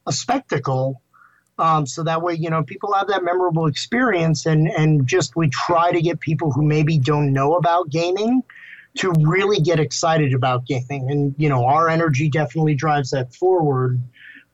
[0.07, 1.01] a spectacle
[1.59, 5.49] um, so that way, you know, people have that memorable experience, and and just we
[5.49, 8.41] try to get people who maybe don't know about gaming
[8.97, 13.99] to really get excited about gaming, and you know, our energy definitely drives that forward.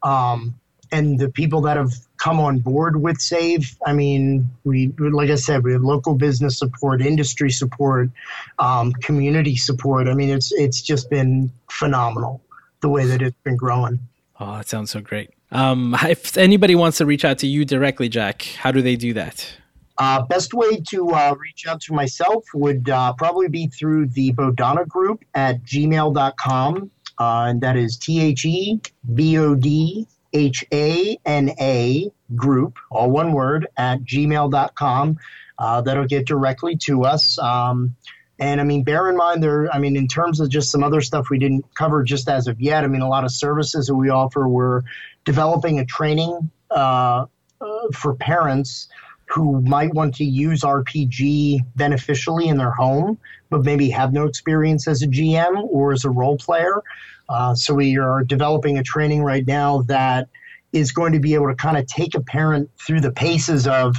[0.01, 0.55] Um,
[0.91, 5.35] and the people that have come on board with Save, I mean, we like I
[5.35, 8.09] said, we have local business support, industry support,
[8.57, 10.07] um, community support.
[10.07, 12.41] I mean, it's it's just been phenomenal
[12.81, 13.99] the way that it's been growing.
[14.39, 15.34] Oh, that sounds so great.
[15.55, 19.13] Um, if anybody wants to reach out to you directly, Jack, how do they do
[19.13, 19.53] that?
[19.97, 24.33] Uh, best way to uh, reach out to myself would uh, probably be through the
[24.33, 26.91] Bodhana group at gmail.com.
[27.17, 28.81] Uh, and that is T H E
[29.13, 35.17] B O D H A N A group, all one word, at gmail.com.
[35.57, 37.39] Uh, that'll get directly to us.
[37.39, 37.95] Um,
[38.37, 40.99] and I mean, bear in mind there, I mean, in terms of just some other
[40.99, 43.95] stuff we didn't cover just as of yet, I mean, a lot of services that
[43.95, 44.83] we offer were
[45.25, 47.25] developing a training uh,
[47.61, 48.87] uh, for parents
[49.27, 53.17] who might want to use RPG beneficially in their home,
[53.49, 56.81] but maybe have no experience as a GM or as a role player.
[57.27, 60.29] Uh, so we are developing a training right now that
[60.73, 63.95] is going to be able to kind of take a parent through the paces of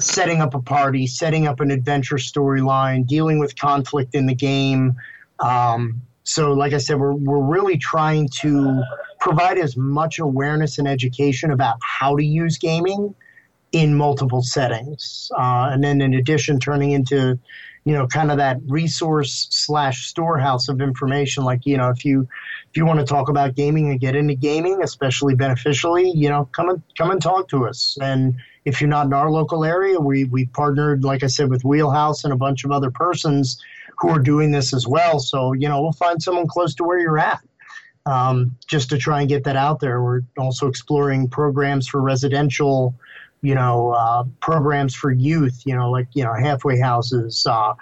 [0.00, 4.94] setting up a party, setting up an adventure storyline, dealing with conflict in the game.
[5.40, 8.82] Um, so, like I said, we're, we're really trying to
[9.20, 13.14] provide as much awareness and education about how to use gaming
[13.70, 15.30] in multiple settings.
[15.38, 17.38] Uh, and then, in addition, turning into
[17.84, 22.26] you know kind of that resource slash storehouse of information like you know if you
[22.68, 26.48] if you want to talk about gaming and get into gaming especially beneficially you know
[26.50, 28.34] come and come and talk to us and
[28.66, 32.24] if you're not in our local area, we we partnered, like I said, with Wheelhouse
[32.24, 33.62] and a bunch of other persons
[33.98, 35.18] who are doing this as well.
[35.18, 37.40] So you know, we'll find someone close to where you're at.
[38.04, 40.00] Um, just to try and get that out there.
[40.00, 42.94] We're also exploring programs for residential,
[43.42, 47.74] you know, uh, programs for youth, you know, like, you know, halfway houses, uh,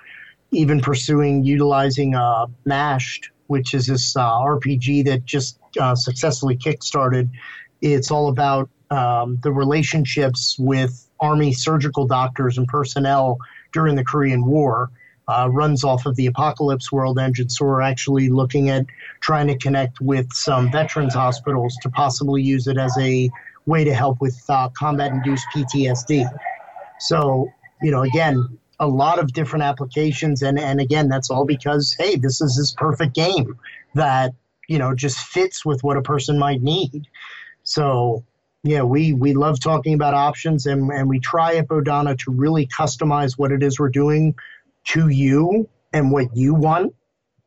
[0.50, 7.28] even pursuing utilizing uh, Mashed, which is this uh, RPG that just uh, successfully kickstarted.
[7.80, 13.38] It's all about um, the relationships with Army surgical doctors and personnel
[13.72, 14.90] during the Korean War.
[15.26, 18.84] Uh, runs off of the Apocalypse World engine, so we're actually looking at
[19.20, 23.30] trying to connect with some veterans hospitals to possibly use it as a
[23.64, 26.28] way to help with uh, combat-induced PTSD.
[26.98, 27.48] So,
[27.82, 32.16] you know, again, a lot of different applications, and and again, that's all because hey,
[32.16, 33.58] this is this perfect game
[33.94, 34.34] that
[34.68, 37.06] you know just fits with what a person might need.
[37.62, 38.24] So
[38.62, 42.66] yeah, we we love talking about options, and and we try at Bodhana to really
[42.66, 44.34] customize what it is we're doing
[44.88, 46.94] to you and what you want,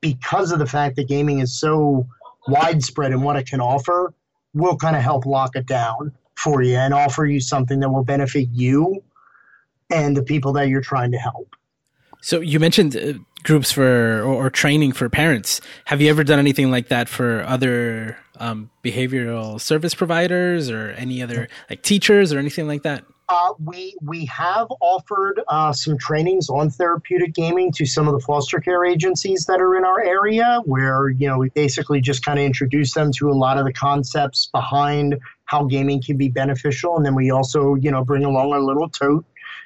[0.02, 2.08] because of the fact that gaming is so
[2.48, 4.14] widespread and what it can offer.
[4.54, 8.04] We'll kind of help lock it down for you and offer you something that will
[8.04, 9.04] benefit you
[9.90, 11.56] and the people that you're trying to help.
[12.22, 13.14] So you mentioned uh,
[13.44, 15.62] groups for or, or, training for parents.
[15.86, 21.22] Have you ever done anything like that for other um, behavioral service providers or any
[21.22, 23.06] other like teachers or anything like that?
[23.30, 28.20] Uh, we we have offered uh, some trainings on therapeutic gaming to some of the
[28.22, 32.40] foster care agencies that are in our area, where you know we basically just kind
[32.40, 36.96] of introduce them to a lot of the concepts behind how gaming can be beneficial,
[36.96, 39.26] and then we also you know bring along our little tote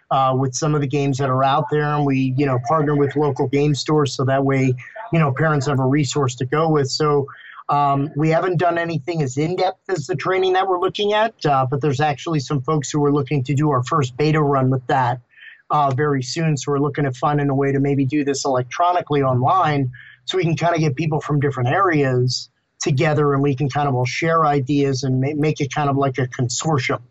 [0.10, 2.96] uh, with some of the games that are out there, and we you know partner
[2.96, 4.74] with local game stores so that way
[5.14, 6.90] you know parents have a resource to go with.
[6.90, 7.28] So.
[7.72, 11.34] Um, we haven't done anything as in depth as the training that we're looking at,
[11.46, 14.70] uh, but there's actually some folks who are looking to do our first beta run
[14.70, 15.22] with that
[15.70, 16.58] uh, very soon.
[16.58, 19.90] So we're looking at finding a way to maybe do this electronically online
[20.26, 22.50] so we can kind of get people from different areas
[22.82, 26.18] together and we can kind of all share ideas and make it kind of like
[26.18, 27.02] a consortium.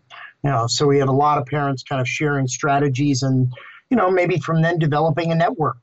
[0.45, 3.51] You know, so we have a lot of parents kind of sharing strategies and,
[3.89, 5.79] you know, maybe from then developing a network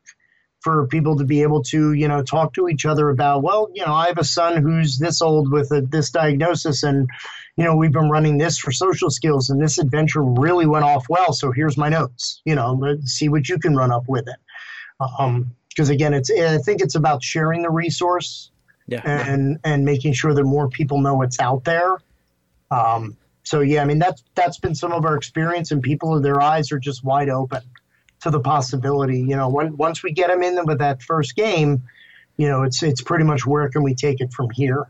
[0.68, 3.86] for people to be able to, you know, talk to each other about, well, you
[3.86, 7.10] know, I have a son who's this old with a, this diagnosis and,
[7.56, 11.08] you know, we've been running this for social skills and this adventure really went off
[11.08, 11.32] well.
[11.32, 14.36] So here's my notes, you know, let's see what you can run up with it.
[15.18, 18.52] Um, because again, it's, I think it's about sharing the resource
[18.88, 19.04] yeah.
[19.06, 21.96] and, and making sure that more people know it's out there.
[22.72, 26.42] Um, so yeah, I mean that's that's been some of our experience, and people their
[26.42, 27.62] eyes are just wide open
[28.22, 29.20] to the possibility.
[29.20, 31.84] You know, when, once we get them in with that first game,
[32.38, 34.88] you know, it's it's pretty much where can we take it from here.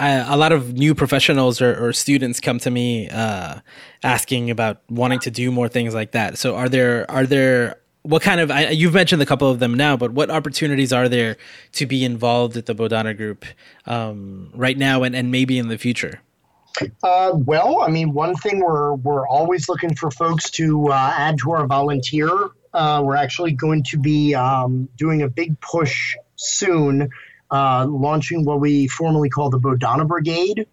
[0.00, 3.58] A lot of new professionals or, or students come to me uh,
[4.02, 6.38] asking about wanting to do more things like that.
[6.38, 9.74] So, are there are there what kind of I, you've mentioned a couple of them
[9.74, 11.36] now, but what opportunities are there
[11.72, 13.44] to be involved at the Bodhana Group
[13.86, 16.20] um, right now and, and maybe in the future?
[17.02, 21.38] Uh, well, I mean, one thing we're we're always looking for folks to uh, add
[21.38, 22.30] to our volunteer.
[22.72, 27.10] Uh, we're actually going to be um, doing a big push soon,
[27.50, 30.66] uh, launching what we formerly call the Bodhana Brigade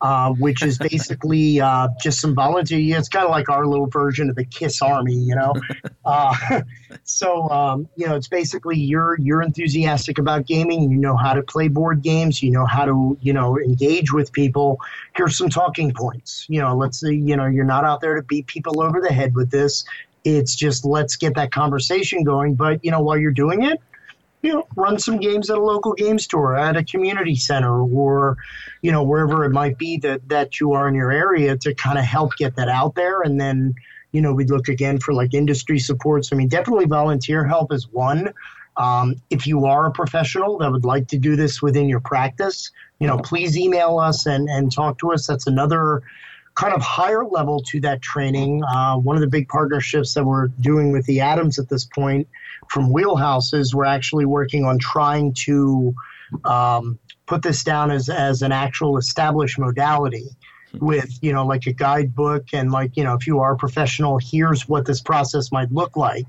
[0.00, 2.98] uh, which is basically uh, just some volunteer.
[2.98, 5.54] It's kind of like our little version of the Kiss Army, you know.
[6.04, 6.60] Uh,
[7.02, 10.88] so um, you know, it's basically you're you're enthusiastic about gaming.
[10.88, 12.40] You know how to play board games.
[12.44, 14.78] You know how to you know engage with people.
[15.16, 16.46] Here's some talking points.
[16.48, 19.12] You know, let's say you know you're not out there to beat people over the
[19.12, 19.84] head with this.
[20.22, 22.54] It's just let's get that conversation going.
[22.54, 23.80] But you know, while you're doing it,
[24.46, 28.36] you know, run some games at a local game store, at a community center, or
[28.80, 31.98] you know wherever it might be that that you are in your area to kind
[31.98, 33.22] of help get that out there.
[33.22, 33.74] And then
[34.12, 36.32] you know we'd look again for like industry supports.
[36.32, 38.32] I mean, definitely volunteer help is one.
[38.76, 42.70] Um, if you are a professional that would like to do this within your practice,
[43.00, 45.26] you know, please email us and and talk to us.
[45.26, 46.04] That's another
[46.54, 48.62] kind of higher level to that training.
[48.62, 52.28] Uh, one of the big partnerships that we're doing with the Adams at this point
[52.70, 55.94] from Wheelhouses, we're actually working on trying to
[56.44, 60.26] um, put this down as, as an actual established modality
[60.80, 64.18] with you know like a guidebook and like you know if you are a professional
[64.18, 66.26] here's what this process might look like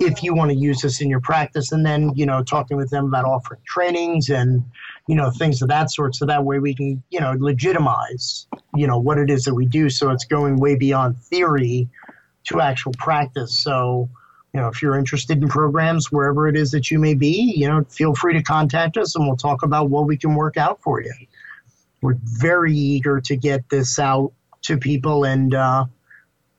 [0.00, 1.72] if you want to use this in your practice.
[1.72, 4.64] And then you know talking with them about offering trainings and
[5.06, 8.86] you know things of that sort so that way we can you know legitimize you
[8.86, 9.90] know what it is that we do.
[9.90, 11.88] So it's going way beyond theory
[12.44, 13.58] to actual practice.
[13.62, 14.08] So
[14.52, 17.68] you know if you're interested in programs wherever it is that you may be you
[17.68, 20.80] know feel free to contact us and we'll talk about what we can work out
[20.82, 21.12] for you
[22.02, 24.32] we're very eager to get this out
[24.62, 25.84] to people, and uh,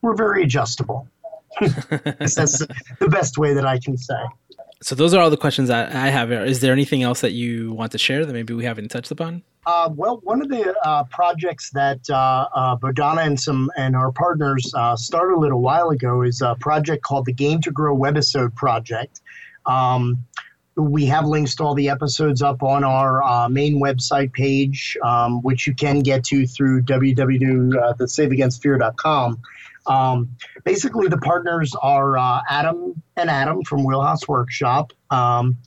[0.02, 1.08] we're very adjustable.
[1.60, 2.60] That's
[3.00, 4.24] the best way that I can say.
[4.82, 6.32] So those are all the questions that I have.
[6.32, 9.44] Is there anything else that you want to share that maybe we haven't touched upon?
[9.68, 14.12] Uh, well, one of the uh, projects that uh, uh Bodhana and some and our
[14.12, 17.96] partners uh, started a little while ago is a project called the Game to Grow
[17.96, 19.22] Webisode Project.
[19.68, 20.26] Um,
[20.76, 25.44] we have links to all the episodes up on our uh, main website page, um,
[25.44, 29.42] which you can get to through www.thesaveagainstfear.com.
[29.88, 30.30] Um,
[30.64, 35.58] basically, the partners are uh, Adam and Adam from Wheelhouse Workshop, um,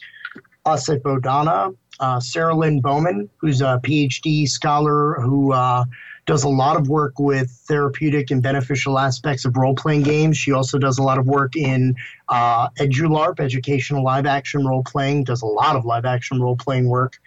[0.64, 5.84] us at Bodhana, uh, Sarah Lynn Bowman, who's a PhD scholar who uh,
[6.26, 10.36] does a lot of work with therapeutic and beneficial aspects of role playing games.
[10.36, 11.94] She also does a lot of work in
[12.28, 16.88] uh, EduLARP, educational live action role playing, does a lot of live action role playing
[16.88, 17.18] work.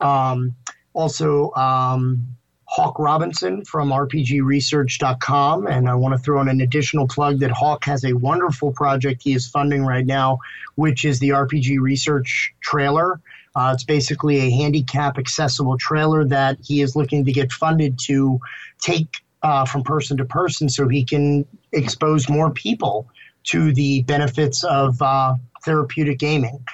[0.00, 0.54] Um,
[0.92, 2.36] also, um,
[2.66, 5.66] Hawk Robinson from RPGresearch.com.
[5.66, 9.22] And I want to throw in an additional plug that Hawk has a wonderful project
[9.22, 10.38] he is funding right now,
[10.74, 13.20] which is the RPG Research trailer.
[13.54, 18.40] Uh, it's basically a handicap accessible trailer that he is looking to get funded to
[18.80, 19.08] take
[19.42, 23.08] uh, from person to person so he can expose more people
[23.44, 25.34] to the benefits of uh,
[25.64, 26.64] therapeutic gaming.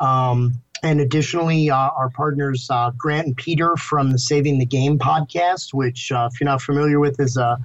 [0.00, 4.98] Um, and additionally, uh, our partners uh, Grant and Peter from the Saving the Game
[4.98, 7.58] podcast, which, uh, if you're not familiar with, is a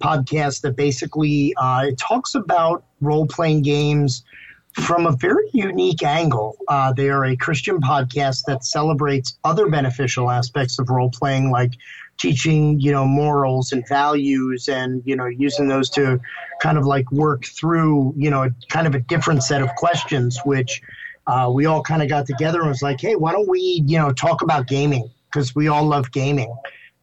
[0.00, 4.24] podcast that basically uh, it talks about role playing games
[4.72, 6.56] from a very unique angle.
[6.66, 11.74] Uh, they are a Christian podcast that celebrates other beneficial aspects of role playing, like
[12.18, 16.20] teaching, you know, morals and values, and you know, using those to
[16.60, 20.82] kind of like work through, you know, kind of a different set of questions, which
[21.26, 23.98] uh, we all kind of got together and was like, hey, why don't we, you
[23.98, 26.54] know, talk about gaming because we all love gaming.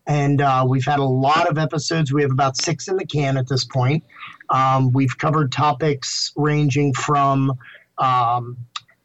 [0.08, 2.12] And uh, we've had a lot of episodes.
[2.12, 4.04] We have about six in the can at this point.
[4.50, 7.54] Um, we've covered topics ranging from
[7.98, 8.58] um,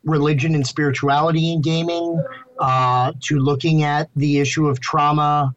[0.05, 2.23] religion and spirituality in gaming
[2.59, 5.55] uh, to looking at the issue of trauma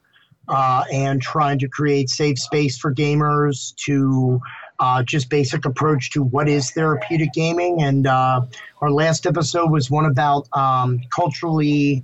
[0.49, 4.41] uh, and trying to create safe space for gamers to
[4.79, 7.81] uh, just basic approach to what is therapeutic gaming.
[7.81, 8.41] And uh,
[8.81, 12.03] our last episode was one about um, culturally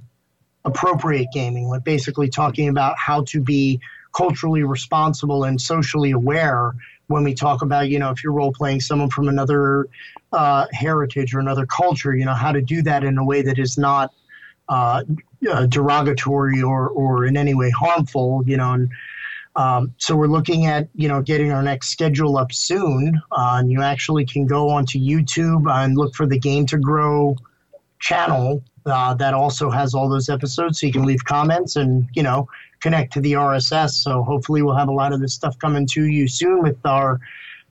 [0.65, 3.79] appropriate gaming, like basically talking about how to be
[4.15, 6.73] culturally responsible and socially aware
[7.07, 9.87] when we talk about, you know, if you're role playing someone from another
[10.31, 13.59] uh, heritage or another culture, you know, how to do that in a way that
[13.59, 14.11] is not
[14.69, 15.03] uh,
[15.49, 18.89] uh, derogatory or, or in any way harmful, you know, and
[19.55, 23.71] um, so we're looking at you know getting our next schedule up soon, uh, and
[23.71, 27.35] you actually can go onto YouTube and look for the Game to Grow
[27.99, 32.23] channel uh, that also has all those episodes, so you can leave comments and you
[32.23, 32.47] know
[32.81, 33.91] connect to the RSS.
[33.91, 37.19] So hopefully we'll have a lot of this stuff coming to you soon with our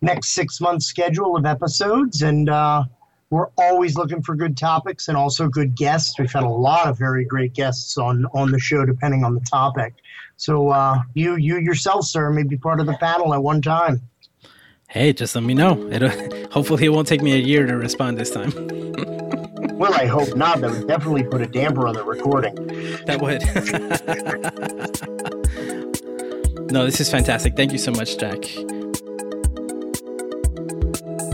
[0.01, 2.49] next six month schedule of episodes and.
[2.49, 2.85] Uh,
[3.31, 6.21] we're always looking for good topics and also good guests.
[6.21, 9.41] We've had a lot of very great guests on on the show, depending on the
[9.41, 9.95] topic.
[10.37, 14.03] So uh, you you yourself, sir, may be part of the panel at one time.
[14.89, 15.91] Hey, just let me know.
[15.91, 16.09] It'll,
[16.51, 18.53] hopefully, it won't take me a year to respond this time.
[19.77, 20.61] well, I hope not.
[20.61, 22.55] That would definitely put a damper on the recording.
[23.07, 23.43] That would.
[26.73, 27.57] no, this is fantastic.
[27.57, 28.45] Thank you so much, Jack.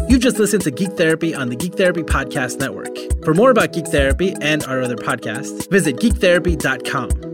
[0.09, 2.97] You've just listened to Geek Therapy on the Geek Therapy Podcast Network.
[3.25, 7.30] For more about Geek Therapy and our other podcasts, visit geektherapy.com.